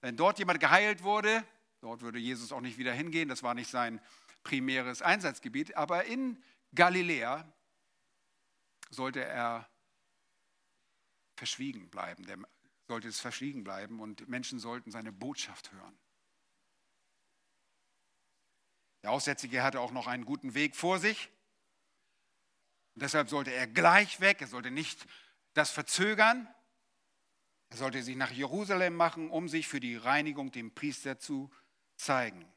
[0.00, 1.44] Wenn dort jemand geheilt wurde,
[1.80, 4.00] dort würde Jesus auch nicht wieder hingehen, das war nicht sein
[4.42, 6.42] primäres Einsatzgebiet, aber in
[6.74, 7.50] Galiläa
[8.90, 9.70] sollte er
[11.36, 12.26] verschwiegen bleiben.
[12.26, 12.38] Der
[12.88, 15.98] sollte es verschwiegen bleiben und Menschen sollten seine Botschaft hören.
[19.02, 21.30] Der Aussätzige hatte auch noch einen guten Weg vor sich.
[22.94, 25.06] Und deshalb sollte er gleich weg, er sollte nicht
[25.54, 26.52] das verzögern.
[27.68, 31.50] Er sollte sich nach Jerusalem machen, um sich für die Reinigung dem Priester zu
[31.96, 32.50] zeigen.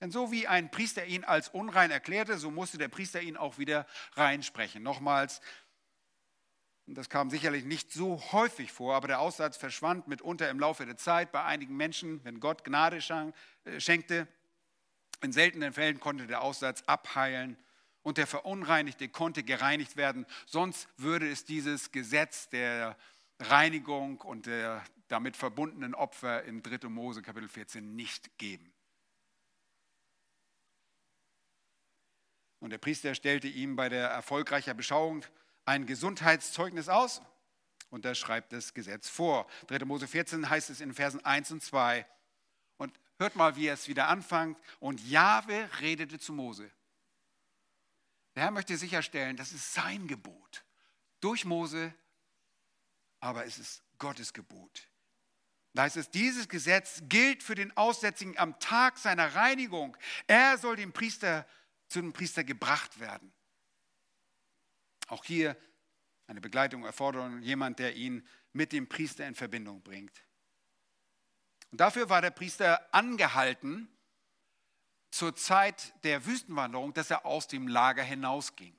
[0.00, 3.58] Denn so wie ein Priester ihn als unrein erklärte, so musste der Priester ihn auch
[3.58, 4.82] wieder reinsprechen.
[4.82, 5.40] Nochmals,
[6.94, 10.96] das kam sicherlich nicht so häufig vor, aber der Aussatz verschwand mitunter im Laufe der
[10.96, 12.98] Zeit bei einigen Menschen, wenn Gott Gnade
[13.64, 14.26] äh, schenkte.
[15.20, 17.56] In seltenen Fällen konnte der Aussatz abheilen
[18.02, 20.24] und der Verunreinigte konnte gereinigt werden.
[20.46, 22.96] Sonst würde es dieses Gesetz der
[23.38, 26.88] Reinigung und der damit verbundenen Opfer in 3.
[26.88, 28.72] Mose Kapitel 14 nicht geben.
[32.60, 35.24] Und der Priester stellte ihm bei der erfolgreichen Beschauung
[35.68, 37.20] ein Gesundheitszeugnis aus.
[37.90, 39.46] Und er schreibt das Gesetz vor.
[39.68, 39.84] 3.
[39.84, 42.06] Mose 14 heißt es in Versen 1 und 2.
[42.78, 44.58] Und hört mal, wie er es wieder anfängt.
[44.80, 46.70] Und Jahwe redete zu Mose.
[48.34, 50.64] Der Herr möchte sicherstellen, das ist sein Gebot.
[51.20, 51.94] Durch Mose,
[53.20, 54.88] aber es ist Gottes Gebot.
[55.74, 59.96] Da heißt es, dieses Gesetz gilt für den Aussätzigen am Tag seiner Reinigung.
[60.26, 61.46] Er soll dem Priester,
[61.88, 63.32] zu dem Priester gebracht werden.
[65.08, 65.56] Auch hier
[66.26, 70.24] eine Begleitung, Erforderung, jemand, der ihn mit dem Priester in Verbindung bringt.
[71.70, 73.88] Und dafür war der Priester angehalten,
[75.10, 78.78] zur Zeit der Wüstenwanderung, dass er aus dem Lager hinausging.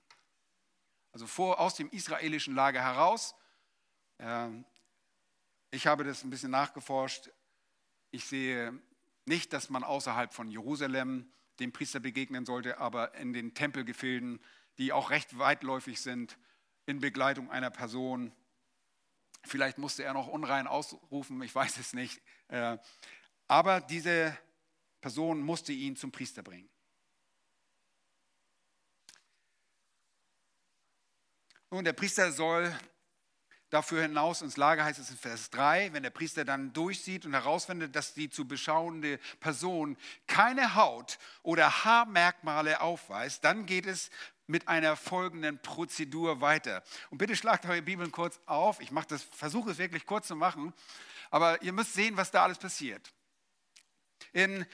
[1.11, 3.35] Also vor, aus dem israelischen Lager heraus.
[4.19, 4.63] Ähm,
[5.71, 7.29] ich habe das ein bisschen nachgeforscht.
[8.11, 8.79] Ich sehe
[9.25, 14.39] nicht, dass man außerhalb von Jerusalem dem Priester begegnen sollte, aber in den Tempelgefilden,
[14.79, 16.37] die auch recht weitläufig sind,
[16.85, 18.33] in Begleitung einer Person.
[19.45, 22.21] Vielleicht musste er noch unrein ausrufen, ich weiß es nicht.
[22.47, 22.77] Äh,
[23.47, 24.35] aber diese
[25.01, 26.69] Person musste ihn zum Priester bringen.
[31.71, 32.75] Nun, der Priester soll
[33.69, 37.33] dafür hinaus ins Lager, heißt es in Vers 3, wenn der Priester dann durchsieht und
[37.33, 44.09] herausfindet, dass die zu beschauende Person keine Haut- oder Haarmerkmale aufweist, dann geht es
[44.49, 46.83] mit einer folgenden Prozedur weiter.
[47.11, 48.81] Und bitte schlagt eure Bibeln kurz auf.
[48.81, 50.73] Ich das, versuche es wirklich kurz zu machen,
[51.29, 53.13] aber ihr müsst sehen, was da alles passiert.
[54.33, 54.65] In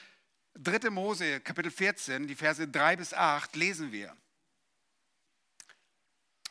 [0.55, 0.89] 3.
[0.89, 4.15] Mose, Kapitel 14, die Verse 3 bis 8, lesen wir.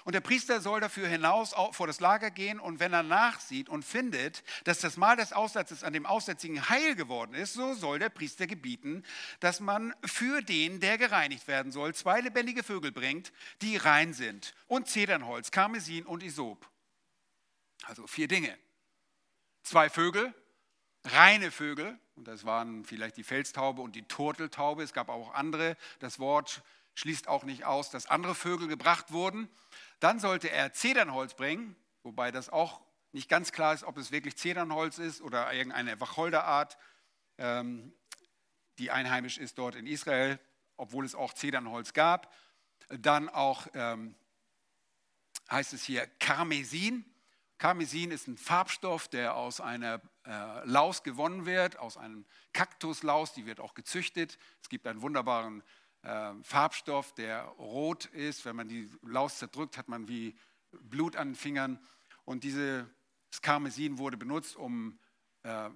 [0.04, 3.84] Und der Priester soll dafür hinaus vor das Lager gehen und wenn er nachsieht und
[3.84, 8.10] findet, dass das Mal des Aussatzes an dem Aussätzigen heil geworden ist, so soll der
[8.10, 9.02] Priester gebieten,
[9.40, 13.32] dass man für den, der gereinigt werden soll, zwei lebendige Vögel bringt,
[13.62, 16.68] die rein sind und Zedernholz, Karmesin und Isop.
[17.84, 18.58] Also vier Dinge.
[19.62, 20.34] Zwei Vögel,
[21.04, 25.78] reine Vögel, und das waren vielleicht die Felstaube und die Turteltaube, es gab auch andere,
[25.98, 26.62] das Wort
[26.94, 29.48] schließt auch nicht aus, dass andere Vögel gebracht wurden.
[30.04, 32.82] Dann sollte er Zedernholz bringen, wobei das auch
[33.12, 36.76] nicht ganz klar ist, ob es wirklich Zedernholz ist oder irgendeine Wacholderart,
[37.38, 37.90] ähm,
[38.76, 40.38] die einheimisch ist dort in Israel,
[40.76, 42.34] obwohl es auch Zedernholz gab.
[42.88, 44.14] Dann auch ähm,
[45.50, 47.06] heißt es hier Karmesin.
[47.56, 53.46] Karmesin ist ein Farbstoff, der aus einer äh, Laus gewonnen wird, aus einem Kaktuslaus, die
[53.46, 54.36] wird auch gezüchtet.
[54.60, 55.62] Es gibt einen wunderbaren
[56.04, 58.44] äh, Farbstoff, der rot ist.
[58.44, 60.36] Wenn man die Laus zerdrückt, hat man wie
[60.70, 61.78] Blut an den Fingern.
[62.24, 62.86] Und dieses
[63.42, 64.98] Karmesin wurde benutzt, um
[65.42, 65.70] äh,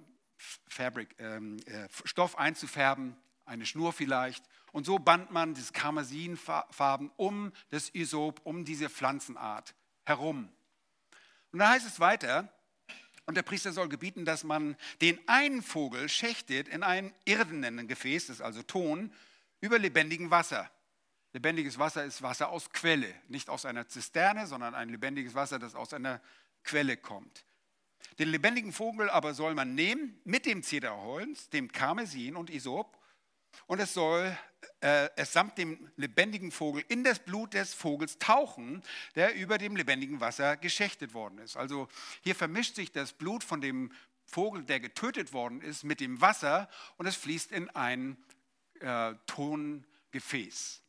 [0.67, 3.15] Fabric, ähm, äh, Stoff einzufärben,
[3.45, 4.43] eine Schnur vielleicht.
[4.71, 9.75] Und so band man das Karmesinfarben um das Isop, um diese Pflanzenart
[10.05, 10.49] herum.
[11.51, 12.53] Und dann heißt es weiter,
[13.25, 18.27] und der Priester soll gebieten, dass man den einen Vogel schächtet in ein irdenen Gefäß,
[18.27, 19.11] das ist also Ton,
[19.61, 20.69] über lebendigem Wasser.
[21.33, 25.75] Lebendiges Wasser ist Wasser aus Quelle, nicht aus einer Zisterne, sondern ein lebendiges Wasser, das
[25.75, 26.21] aus einer
[26.63, 27.45] Quelle kommt.
[28.17, 32.97] Den lebendigen Vogel aber soll man nehmen mit dem Zederholz, dem Karmesin und Isop
[33.67, 34.35] und es soll
[34.81, 38.83] äh, es samt dem lebendigen Vogel in das Blut des Vogels tauchen,
[39.15, 41.57] der über dem lebendigen Wasser geschächtet worden ist.
[41.57, 41.87] Also
[42.21, 43.91] hier vermischt sich das Blut von dem
[44.25, 48.17] Vogel, der getötet worden ist, mit dem Wasser und es fließt in ein
[48.79, 50.81] äh, Tongefäß.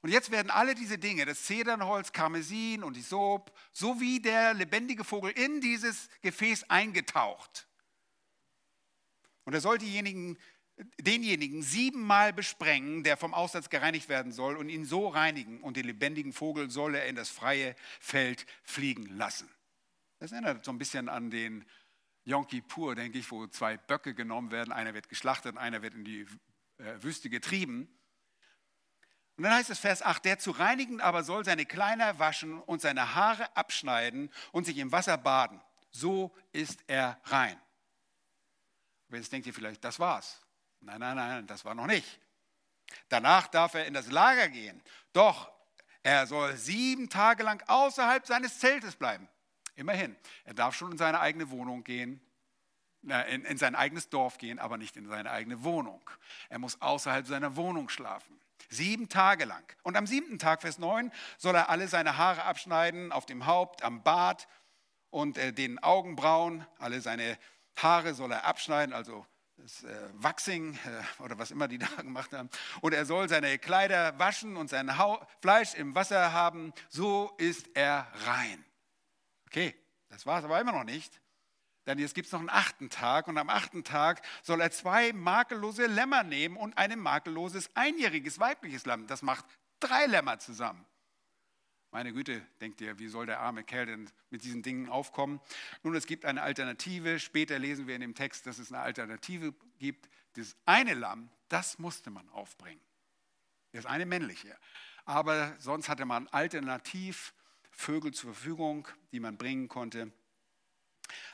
[0.00, 5.04] Und jetzt werden alle diese Dinge, das Zedernholz, Karmesin und die Soap, sowie der lebendige
[5.04, 7.68] Vogel in dieses Gefäß eingetaucht.
[9.44, 10.38] Und er soll diejenigen
[10.98, 15.86] denjenigen siebenmal besprengen, der vom Aussatz gereinigt werden soll, und ihn so reinigen, und den
[15.86, 19.48] lebendigen Vogel soll er in das freie Feld fliegen lassen.
[20.18, 21.64] Das erinnert so ein bisschen an den
[22.24, 26.04] Yom Kippur, denke ich, wo zwei Böcke genommen werden, einer wird geschlachtet, einer wird in
[26.04, 26.26] die
[26.82, 27.88] äh, Wüste getrieben.
[29.36, 32.82] Und dann heißt es Vers 8, der zu reinigen aber soll seine Kleider waschen und
[32.82, 35.60] seine Haare abschneiden und sich im Wasser baden.
[35.90, 37.60] So ist er rein.
[39.08, 40.40] Aber jetzt denkt ihr vielleicht, das war's.
[40.80, 42.20] Nein, nein, nein, das war noch nicht.
[43.08, 44.82] Danach darf er in das Lager gehen.
[45.12, 45.50] Doch
[46.02, 49.28] er soll sieben Tage lang außerhalb seines Zeltes bleiben.
[49.76, 52.20] Immerhin, er darf schon in seine eigene Wohnung gehen,
[53.02, 56.08] in, in sein eigenes Dorf gehen, aber nicht in seine eigene Wohnung.
[56.48, 58.40] Er muss außerhalb seiner Wohnung schlafen.
[58.68, 59.64] Sieben Tage lang.
[59.82, 63.82] Und am siebten Tag, Vers 9, soll er alle seine Haare abschneiden, auf dem Haupt,
[63.82, 64.48] am Bart
[65.10, 66.66] und äh, den Augenbrauen.
[66.78, 67.38] Alle seine
[67.76, 69.26] Haare soll er abschneiden, also
[69.56, 72.50] das äh, Waxing äh, oder was immer die da gemacht haben.
[72.80, 76.72] Und er soll seine Kleider waschen und sein Hau Fleisch im Wasser haben.
[76.88, 78.64] So ist er rein.
[79.46, 79.74] Okay,
[80.08, 81.21] Das war es aber immer noch nicht.
[81.86, 85.12] Denn jetzt gibt es noch einen achten Tag und am achten Tag soll er zwei
[85.12, 89.06] makellose Lämmer nehmen und ein makelloses einjähriges weibliches Lamm.
[89.06, 89.44] Das macht
[89.80, 90.86] drei Lämmer zusammen.
[91.90, 95.40] Meine Güte, denkt ihr, wie soll der arme Kerl denn mit diesen Dingen aufkommen?
[95.82, 97.18] Nun, es gibt eine Alternative.
[97.18, 100.08] Später lesen wir in dem Text, dass es eine Alternative gibt.
[100.34, 102.80] Das eine Lamm, das musste man aufbringen.
[103.72, 104.56] Das eine männliche.
[105.04, 107.34] Aber sonst hatte man alternativ
[107.70, 110.12] Vögel zur Verfügung, die man bringen konnte.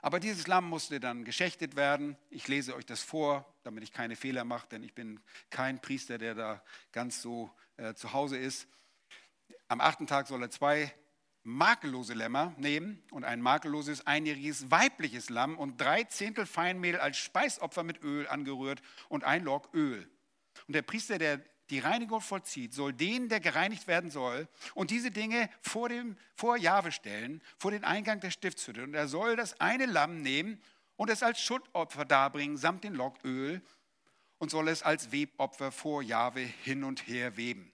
[0.02, 2.16] Aber dieses Lamm musste dann geschächtet werden.
[2.30, 5.20] Ich lese euch das vor, damit ich keine Fehler mache, denn ich bin
[5.50, 6.62] kein Priester, der da
[6.92, 8.68] ganz so äh, zu Hause ist.
[9.68, 10.92] Am achten Tag soll er zwei
[11.44, 17.84] makellose Lämmer nehmen und ein makelloses einjähriges weibliches Lamm und drei Zehntel Feinmehl als Speisopfer
[17.84, 20.10] mit Öl angerührt und ein Log Öl.
[20.66, 21.40] Und der Priester, der
[21.70, 26.56] die Reinigung vollzieht, soll den, der gereinigt werden soll, und diese Dinge vor, dem, vor
[26.56, 28.82] Jahwe stellen, vor den Eingang der Stiftshütte.
[28.82, 30.60] Und er soll das eine Lamm nehmen
[30.96, 33.62] und es als Schuttopfer darbringen, samt den Log Öl,
[34.38, 37.72] und soll es als Webopfer vor Jahwe hin und her weben.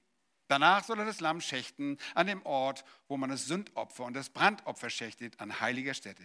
[0.48, 4.30] Danach soll er das Lamm schächten an dem Ort, wo man das Sündopfer und das
[4.30, 6.22] Brandopfer schächtet, an heiliger Stätte.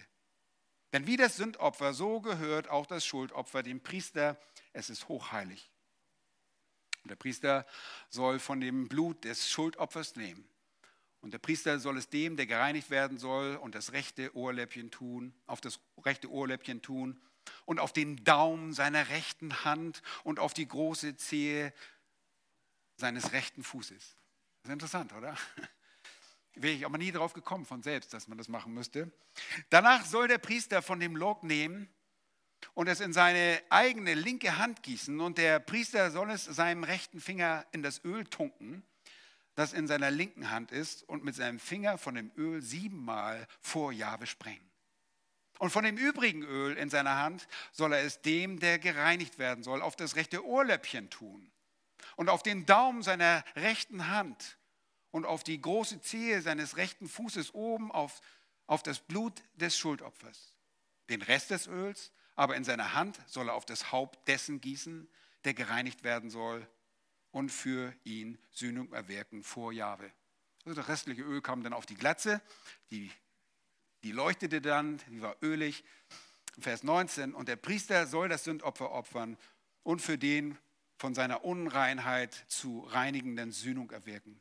[0.92, 4.38] Denn wie das Sündopfer, so gehört auch das Schuldopfer dem Priester.
[4.74, 5.72] Es ist hochheilig.
[7.10, 7.66] Und der Priester
[8.10, 10.48] soll von dem Blut des Schuldopfers nehmen.
[11.22, 15.34] Und der Priester soll es dem, der gereinigt werden soll, und das rechte Ohrläppchen tun,
[15.48, 17.20] auf das rechte Ohrläppchen tun
[17.66, 21.74] und auf den Daumen seiner rechten Hand und auf die große Zehe
[22.96, 24.16] seines rechten Fußes.
[24.62, 25.36] Das ist interessant, oder?
[26.54, 29.12] Wäre ich aber nie drauf gekommen von selbst, dass man das machen müsste.
[29.72, 31.90] Danach soll der Priester von dem Log nehmen
[32.74, 37.22] und es in seine eigene linke Hand gießen und der Priester soll es seinem rechten
[37.22, 38.84] Finger in das Öl tunken,
[39.56, 43.92] das in seiner linken Hand ist und mit seinem Finger von dem Öl siebenmal vor
[43.92, 44.70] Jahwe sprengen.
[45.60, 49.64] Und von dem übrigen Öl in seiner Hand soll er es dem, der gereinigt werden
[49.64, 51.52] soll, auf das rechte Ohrläppchen tun
[52.16, 54.58] und auf den Daumen seiner rechten Hand
[55.12, 58.22] und auf die große Zehe seines rechten Fußes oben auf,
[58.68, 60.56] auf das Blut des Schuldopfers.
[61.10, 65.10] Den Rest des Öls aber in seiner Hand soll er auf das Haupt dessen gießen,
[65.44, 66.66] der gereinigt werden soll
[67.32, 70.10] und für ihn Sühnung erwirken vor Jahwe.
[70.64, 72.42] Also das restliche Öl kam dann auf die Glatze,
[72.92, 73.12] die,
[74.04, 75.84] die leuchtete dann, die war ölig.
[76.58, 79.38] Vers 19, und der Priester soll das Sündopfer opfern
[79.84, 80.58] und für den
[80.96, 84.40] von seiner Unreinheit zu reinigenden Sühnung erwirken.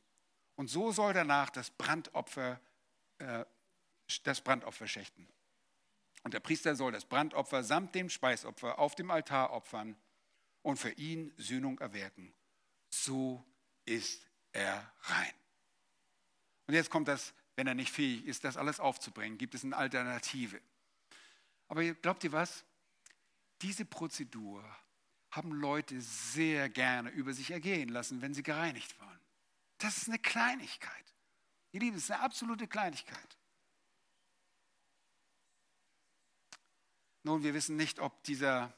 [0.55, 2.61] Und so soll danach das Brandopfer,
[3.19, 3.45] äh,
[4.23, 5.29] das Brandopfer schächten.
[6.23, 9.97] Und der Priester soll das Brandopfer samt dem Speisopfer auf dem Altar opfern
[10.63, 12.33] und für ihn Sühnung erwirken.
[12.91, 13.45] So
[13.85, 15.33] ist er rein.
[16.67, 19.77] Und jetzt kommt das, wenn er nicht fähig ist, das alles aufzubringen, gibt es eine
[19.77, 20.61] Alternative.
[21.69, 22.65] Aber glaubt ihr was?
[23.63, 24.65] Diese Prozedur
[25.31, 29.21] haben Leute sehr gerne über sich ergehen lassen, wenn sie gereinigt waren.
[29.79, 31.15] Das ist eine Kleinigkeit.
[31.73, 33.38] Ihr Lieben, das ist eine absolute Kleinigkeit.
[37.23, 38.73] Nun, wir wissen nicht, ob dieser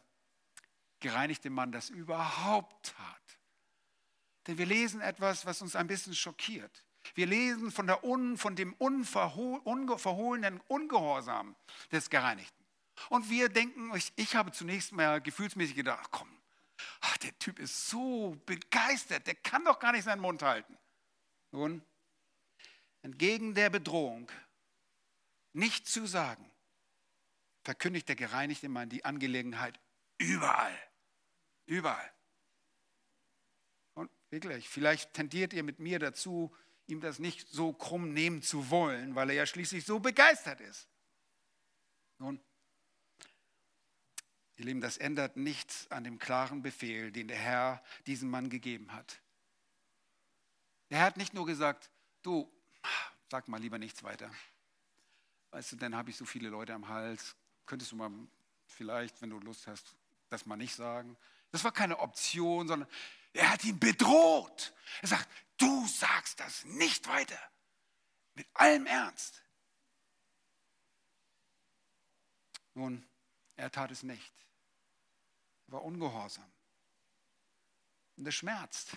[1.00, 3.38] gereinigte Mann das überhaupt tat.
[4.46, 6.84] Denn wir lesen etwas, was uns ein bisschen schockiert.
[7.14, 11.56] Wir lesen von, der un, von dem unverhohlenen Ungehorsam
[11.90, 12.64] des Gereinigten.
[13.08, 16.28] Und wir denken, ich, ich habe zunächst mal gefühlsmäßig gedacht, komm,
[17.00, 20.76] ach, der Typ ist so begeistert, der kann doch gar nicht seinen Mund halten.
[21.50, 21.82] Nun,
[23.02, 24.30] entgegen der Bedrohung,
[25.52, 26.49] nicht zu sagen,
[27.62, 29.80] verkündigt der gereinigte Mann die Angelegenheit
[30.18, 30.76] überall.
[31.66, 32.12] Überall.
[33.94, 36.54] Und wirklich, vielleicht tendiert ihr mit mir dazu,
[36.86, 40.88] ihm das nicht so krumm nehmen zu wollen, weil er ja schließlich so begeistert ist.
[42.18, 42.40] Nun,
[44.60, 48.92] Ihr Lieben, das ändert nichts an dem klaren Befehl, den der Herr diesem Mann gegeben
[48.92, 49.22] hat.
[50.90, 51.90] Der Herr hat nicht nur gesagt,
[52.20, 52.52] du,
[53.30, 54.30] sag mal lieber nichts weiter.
[55.52, 57.36] Weißt du, dann habe ich so viele Leute am Hals.
[57.70, 58.10] Könntest du mal
[58.66, 59.94] vielleicht, wenn du Lust hast,
[60.28, 61.16] das mal nicht sagen?
[61.52, 62.88] Das war keine Option, sondern
[63.32, 64.74] er hat ihn bedroht.
[65.02, 67.38] Er sagt, du sagst das nicht weiter.
[68.34, 69.44] Mit allem Ernst.
[72.74, 73.06] Nun,
[73.54, 74.32] er tat es nicht
[75.68, 76.50] war ungehorsam.
[78.16, 78.96] Und das schmerzt.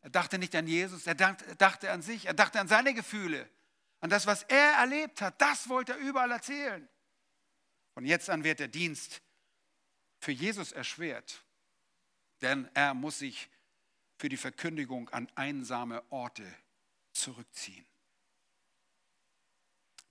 [0.00, 3.46] Er dachte nicht an Jesus, er dachte an sich, er dachte an seine Gefühle,
[4.00, 5.38] an das, was er erlebt hat.
[5.38, 6.88] Das wollte er überall erzählen.
[7.98, 9.22] Von jetzt an wird der Dienst
[10.20, 11.44] für Jesus erschwert,
[12.42, 13.50] denn er muss sich
[14.18, 16.46] für die Verkündigung an einsame Orte
[17.10, 17.84] zurückziehen.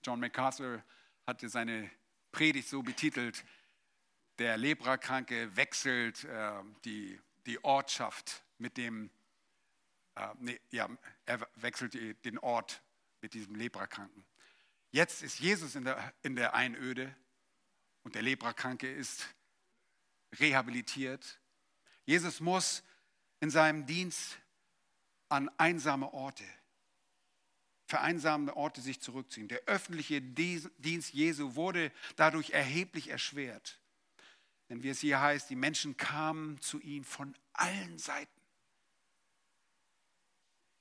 [0.04, 0.84] John MacArthur
[1.26, 1.90] hatte seine
[2.30, 3.42] Predigt so betitelt,
[4.38, 9.08] der Leprakranke wechselt äh, die, die Ortschaft mit dem,
[10.14, 10.90] äh, nee, ja,
[11.24, 11.94] er wechselt
[12.26, 12.82] den Ort
[13.22, 14.26] mit diesem Leprakranken.
[14.90, 17.16] Jetzt ist Jesus in der, in der Einöde
[18.02, 19.34] und der Leprakranke ist
[20.38, 21.40] rehabilitiert.
[22.04, 22.82] Jesus muss
[23.40, 24.38] in seinem Dienst
[25.28, 26.44] an einsame Orte,
[27.86, 29.48] vereinsamte Orte sich zurückziehen.
[29.48, 33.78] Der öffentliche Dienst Jesu wurde dadurch erheblich erschwert.
[34.68, 38.40] Denn wie es hier heißt, die Menschen kamen zu ihm von allen Seiten.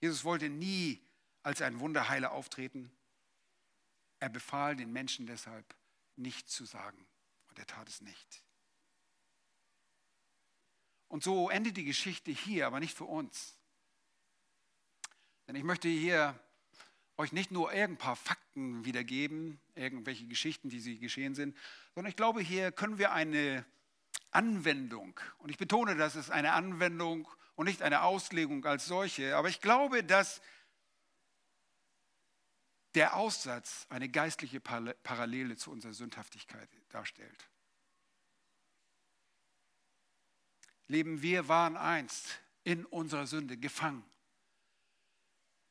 [0.01, 1.01] Jesus wollte nie
[1.43, 2.91] als ein Wunderheiler auftreten.
[4.19, 5.75] Er befahl den Menschen deshalb,
[6.17, 7.07] nichts zu sagen.
[7.49, 8.43] Und er tat es nicht.
[11.07, 13.55] Und so endet die Geschichte hier, aber nicht für uns.
[15.47, 16.37] Denn ich möchte hier
[17.15, 21.57] euch nicht nur ein paar Fakten wiedergeben, irgendwelche Geschichten, die sie geschehen sind,
[21.95, 23.65] sondern ich glaube, hier können wir eine
[24.31, 29.49] Anwendung, und ich betone, dass es eine Anwendung und nicht eine Auslegung als solche, aber
[29.49, 30.41] ich glaube, dass
[32.97, 37.47] der Aussatz eine geistliche Parallele zu unserer Sündhaftigkeit darstellt.
[40.87, 44.03] Leben, wir waren einst in unserer Sünde gefangen.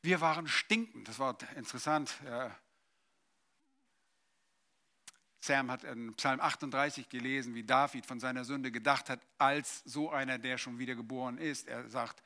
[0.03, 1.09] Wir waren stinkend.
[1.09, 2.15] Das war interessant.
[5.41, 10.11] Sam hat in Psalm 38 gelesen, wie David von seiner Sünde gedacht hat, als so
[10.11, 11.67] einer, der schon wieder geboren ist.
[11.67, 12.23] Er sagt,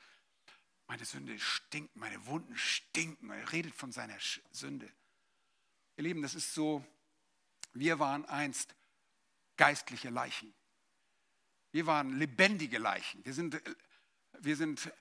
[0.86, 3.30] meine Sünde stinkt, meine Wunden stinken.
[3.30, 4.16] Er redet von seiner
[4.50, 4.90] Sünde.
[5.96, 6.84] Ihr Lieben, das ist so,
[7.72, 8.74] wir waren einst
[9.56, 10.52] geistliche Leichen.
[11.70, 13.24] Wir waren lebendige Leichen.
[13.24, 13.60] Wir sind,
[14.40, 14.92] wir sind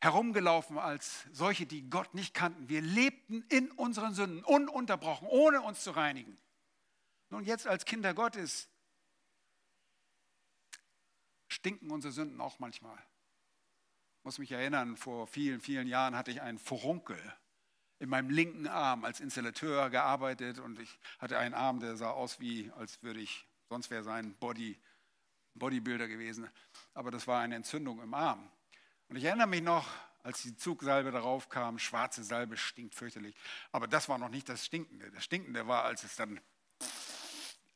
[0.00, 2.68] herumgelaufen als solche, die Gott nicht kannten.
[2.68, 6.36] Wir lebten in unseren Sünden, ununterbrochen, ohne uns zu reinigen.
[7.30, 8.68] Nun, jetzt als Kinder Gottes
[11.48, 12.98] stinken unsere Sünden auch manchmal.
[14.26, 17.16] Muss mich erinnern, vor vielen, vielen Jahren hatte ich einen Furunkel
[18.00, 22.40] in meinem linken Arm als Installateur gearbeitet und ich hatte einen Arm, der sah aus
[22.40, 24.80] wie, als würde ich, sonst wäre sein Body,
[25.54, 26.50] Bodybuilder gewesen.
[26.92, 28.50] Aber das war eine Entzündung im Arm.
[29.08, 29.86] Und ich erinnere mich noch,
[30.24, 33.36] als die Zugsalbe darauf kam, schwarze Salbe stinkt fürchterlich.
[33.70, 35.08] Aber das war noch nicht das Stinkende.
[35.12, 36.40] Das Stinkende war, als es dann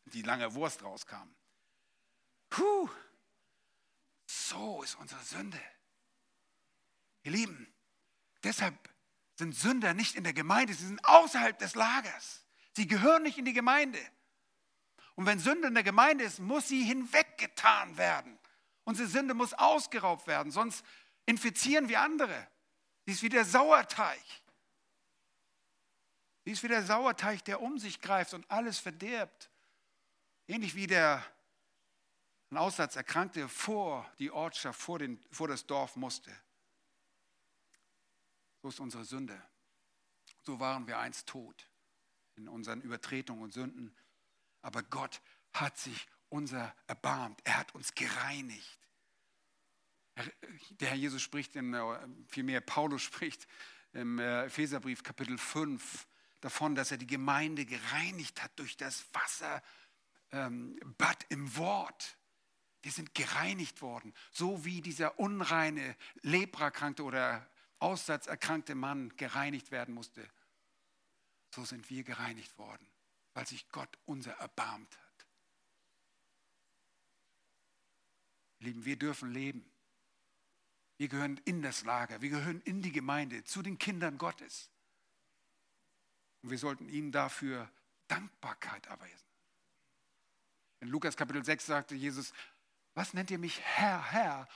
[0.07, 1.33] die lange Wurst rauskam.
[2.49, 2.91] Puh,
[4.27, 5.61] so ist unsere Sünde.
[7.23, 7.73] Ihr Lieben,
[8.43, 8.75] deshalb
[9.37, 12.45] sind Sünder nicht in der Gemeinde, sie sind außerhalb des Lagers.
[12.77, 13.99] Sie gehören nicht in die Gemeinde.
[15.17, 18.39] Und wenn Sünde in der Gemeinde ist, muss sie hinweggetan werden.
[18.85, 20.85] Unsere Sünde muss ausgeraubt werden, sonst
[21.27, 22.49] infizieren wir andere.
[23.05, 24.23] Sie ist wie der Sauerteig.
[26.45, 29.51] Sie ist wie der Sauerteig, der um sich greift und alles verdirbt.
[30.47, 31.25] Ähnlich wie der
[32.51, 36.31] ein Aussatzerkrankte vor die Ortschaft, vor, den, vor das Dorf musste.
[38.63, 39.41] So ist unsere Sünde.
[40.43, 41.69] So waren wir einst tot
[42.37, 43.95] in unseren Übertretungen und Sünden.
[44.63, 45.21] Aber Gott
[45.53, 47.41] hat sich unser erbarmt.
[47.45, 48.79] Er hat uns gereinigt.
[50.71, 53.47] Der Herr Jesus spricht, in, äh, vielmehr Paulus spricht
[53.93, 56.07] im äh, Epheserbrief Kapitel 5
[56.41, 59.63] davon, dass er die Gemeinde gereinigt hat durch das Wasserbad
[60.33, 60.79] ähm,
[61.29, 62.17] im Wort.
[62.83, 67.50] Wir sind gereinigt worden, so wie dieser unreine, leprakranke oder
[67.81, 70.29] aussatzerkrankte Mann gereinigt werden musste.
[71.55, 72.87] So sind wir gereinigt worden,
[73.35, 75.27] weil sich Gott unser erbarmt hat.
[78.61, 79.71] Lieben, wir dürfen leben.
[80.99, 84.71] Wir gehören in das Lager, wir gehören in die Gemeinde, zu den Kindern Gottes.
[86.43, 87.71] Und wir sollten ihnen dafür
[88.07, 89.27] Dankbarkeit erweisen.
[90.81, 92.33] In Lukas Kapitel 6 sagte Jesus,
[92.95, 94.49] was nennt ihr mich Herr, Herr?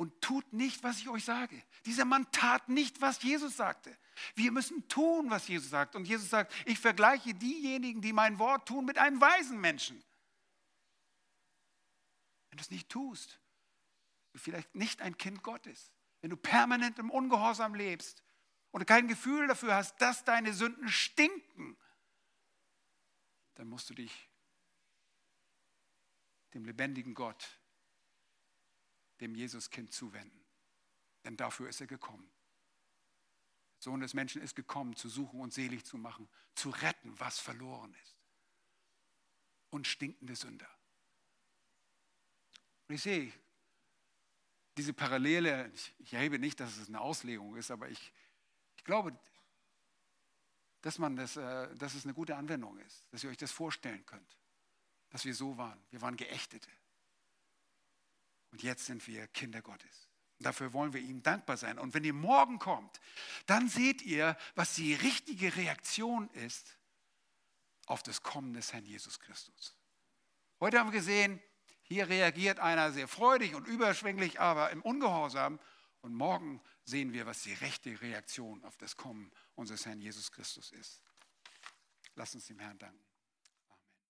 [0.00, 1.62] Und tut nicht, was ich euch sage.
[1.84, 3.94] Dieser Mann tat nicht, was Jesus sagte.
[4.34, 5.94] Wir müssen tun, was Jesus sagt.
[5.94, 10.02] Und Jesus sagt, ich vergleiche diejenigen, die mein Wort tun, mit einem weisen Menschen.
[12.48, 13.42] Wenn du es nicht tust,
[14.32, 15.92] du vielleicht nicht ein Kind Gottes.
[16.22, 18.24] Wenn du permanent im Ungehorsam lebst
[18.70, 21.76] und kein Gefühl dafür hast, dass deine Sünden stinken,
[23.52, 24.30] dann musst du dich
[26.54, 27.59] dem lebendigen Gott,
[29.20, 30.44] dem Jesuskind zuwenden.
[31.24, 32.30] Denn dafür ist er gekommen.
[33.76, 37.38] Der Sohn des Menschen ist gekommen, zu suchen und selig zu machen, zu retten, was
[37.38, 38.16] verloren ist.
[39.70, 40.68] Und stinkende Sünder.
[42.88, 43.32] Und ich sehe
[44.76, 48.12] diese Parallele, ich, erhebe nicht, dass es eine Auslegung ist, aber ich,
[48.76, 49.16] ich glaube,
[50.80, 54.04] dass, man das, äh, dass es eine gute Anwendung ist, dass ihr euch das vorstellen
[54.06, 54.38] könnt,
[55.10, 55.78] dass wir so waren.
[55.90, 56.70] Wir waren Geächtete.
[58.52, 60.08] Und jetzt sind wir Kinder Gottes.
[60.40, 61.78] Dafür wollen wir ihm dankbar sein.
[61.78, 63.00] Und wenn ihr morgen kommt,
[63.46, 66.78] dann seht ihr, was die richtige Reaktion ist
[67.86, 69.76] auf das Kommen des Herrn Jesus Christus.
[70.58, 71.42] Heute haben wir gesehen,
[71.82, 75.58] hier reagiert einer sehr freudig und überschwänglich, aber im Ungehorsam.
[76.02, 80.72] Und morgen sehen wir, was die rechte Reaktion auf das Kommen unseres Herrn Jesus Christus
[80.72, 81.02] ist.
[82.14, 83.09] Lass uns dem Herrn danken.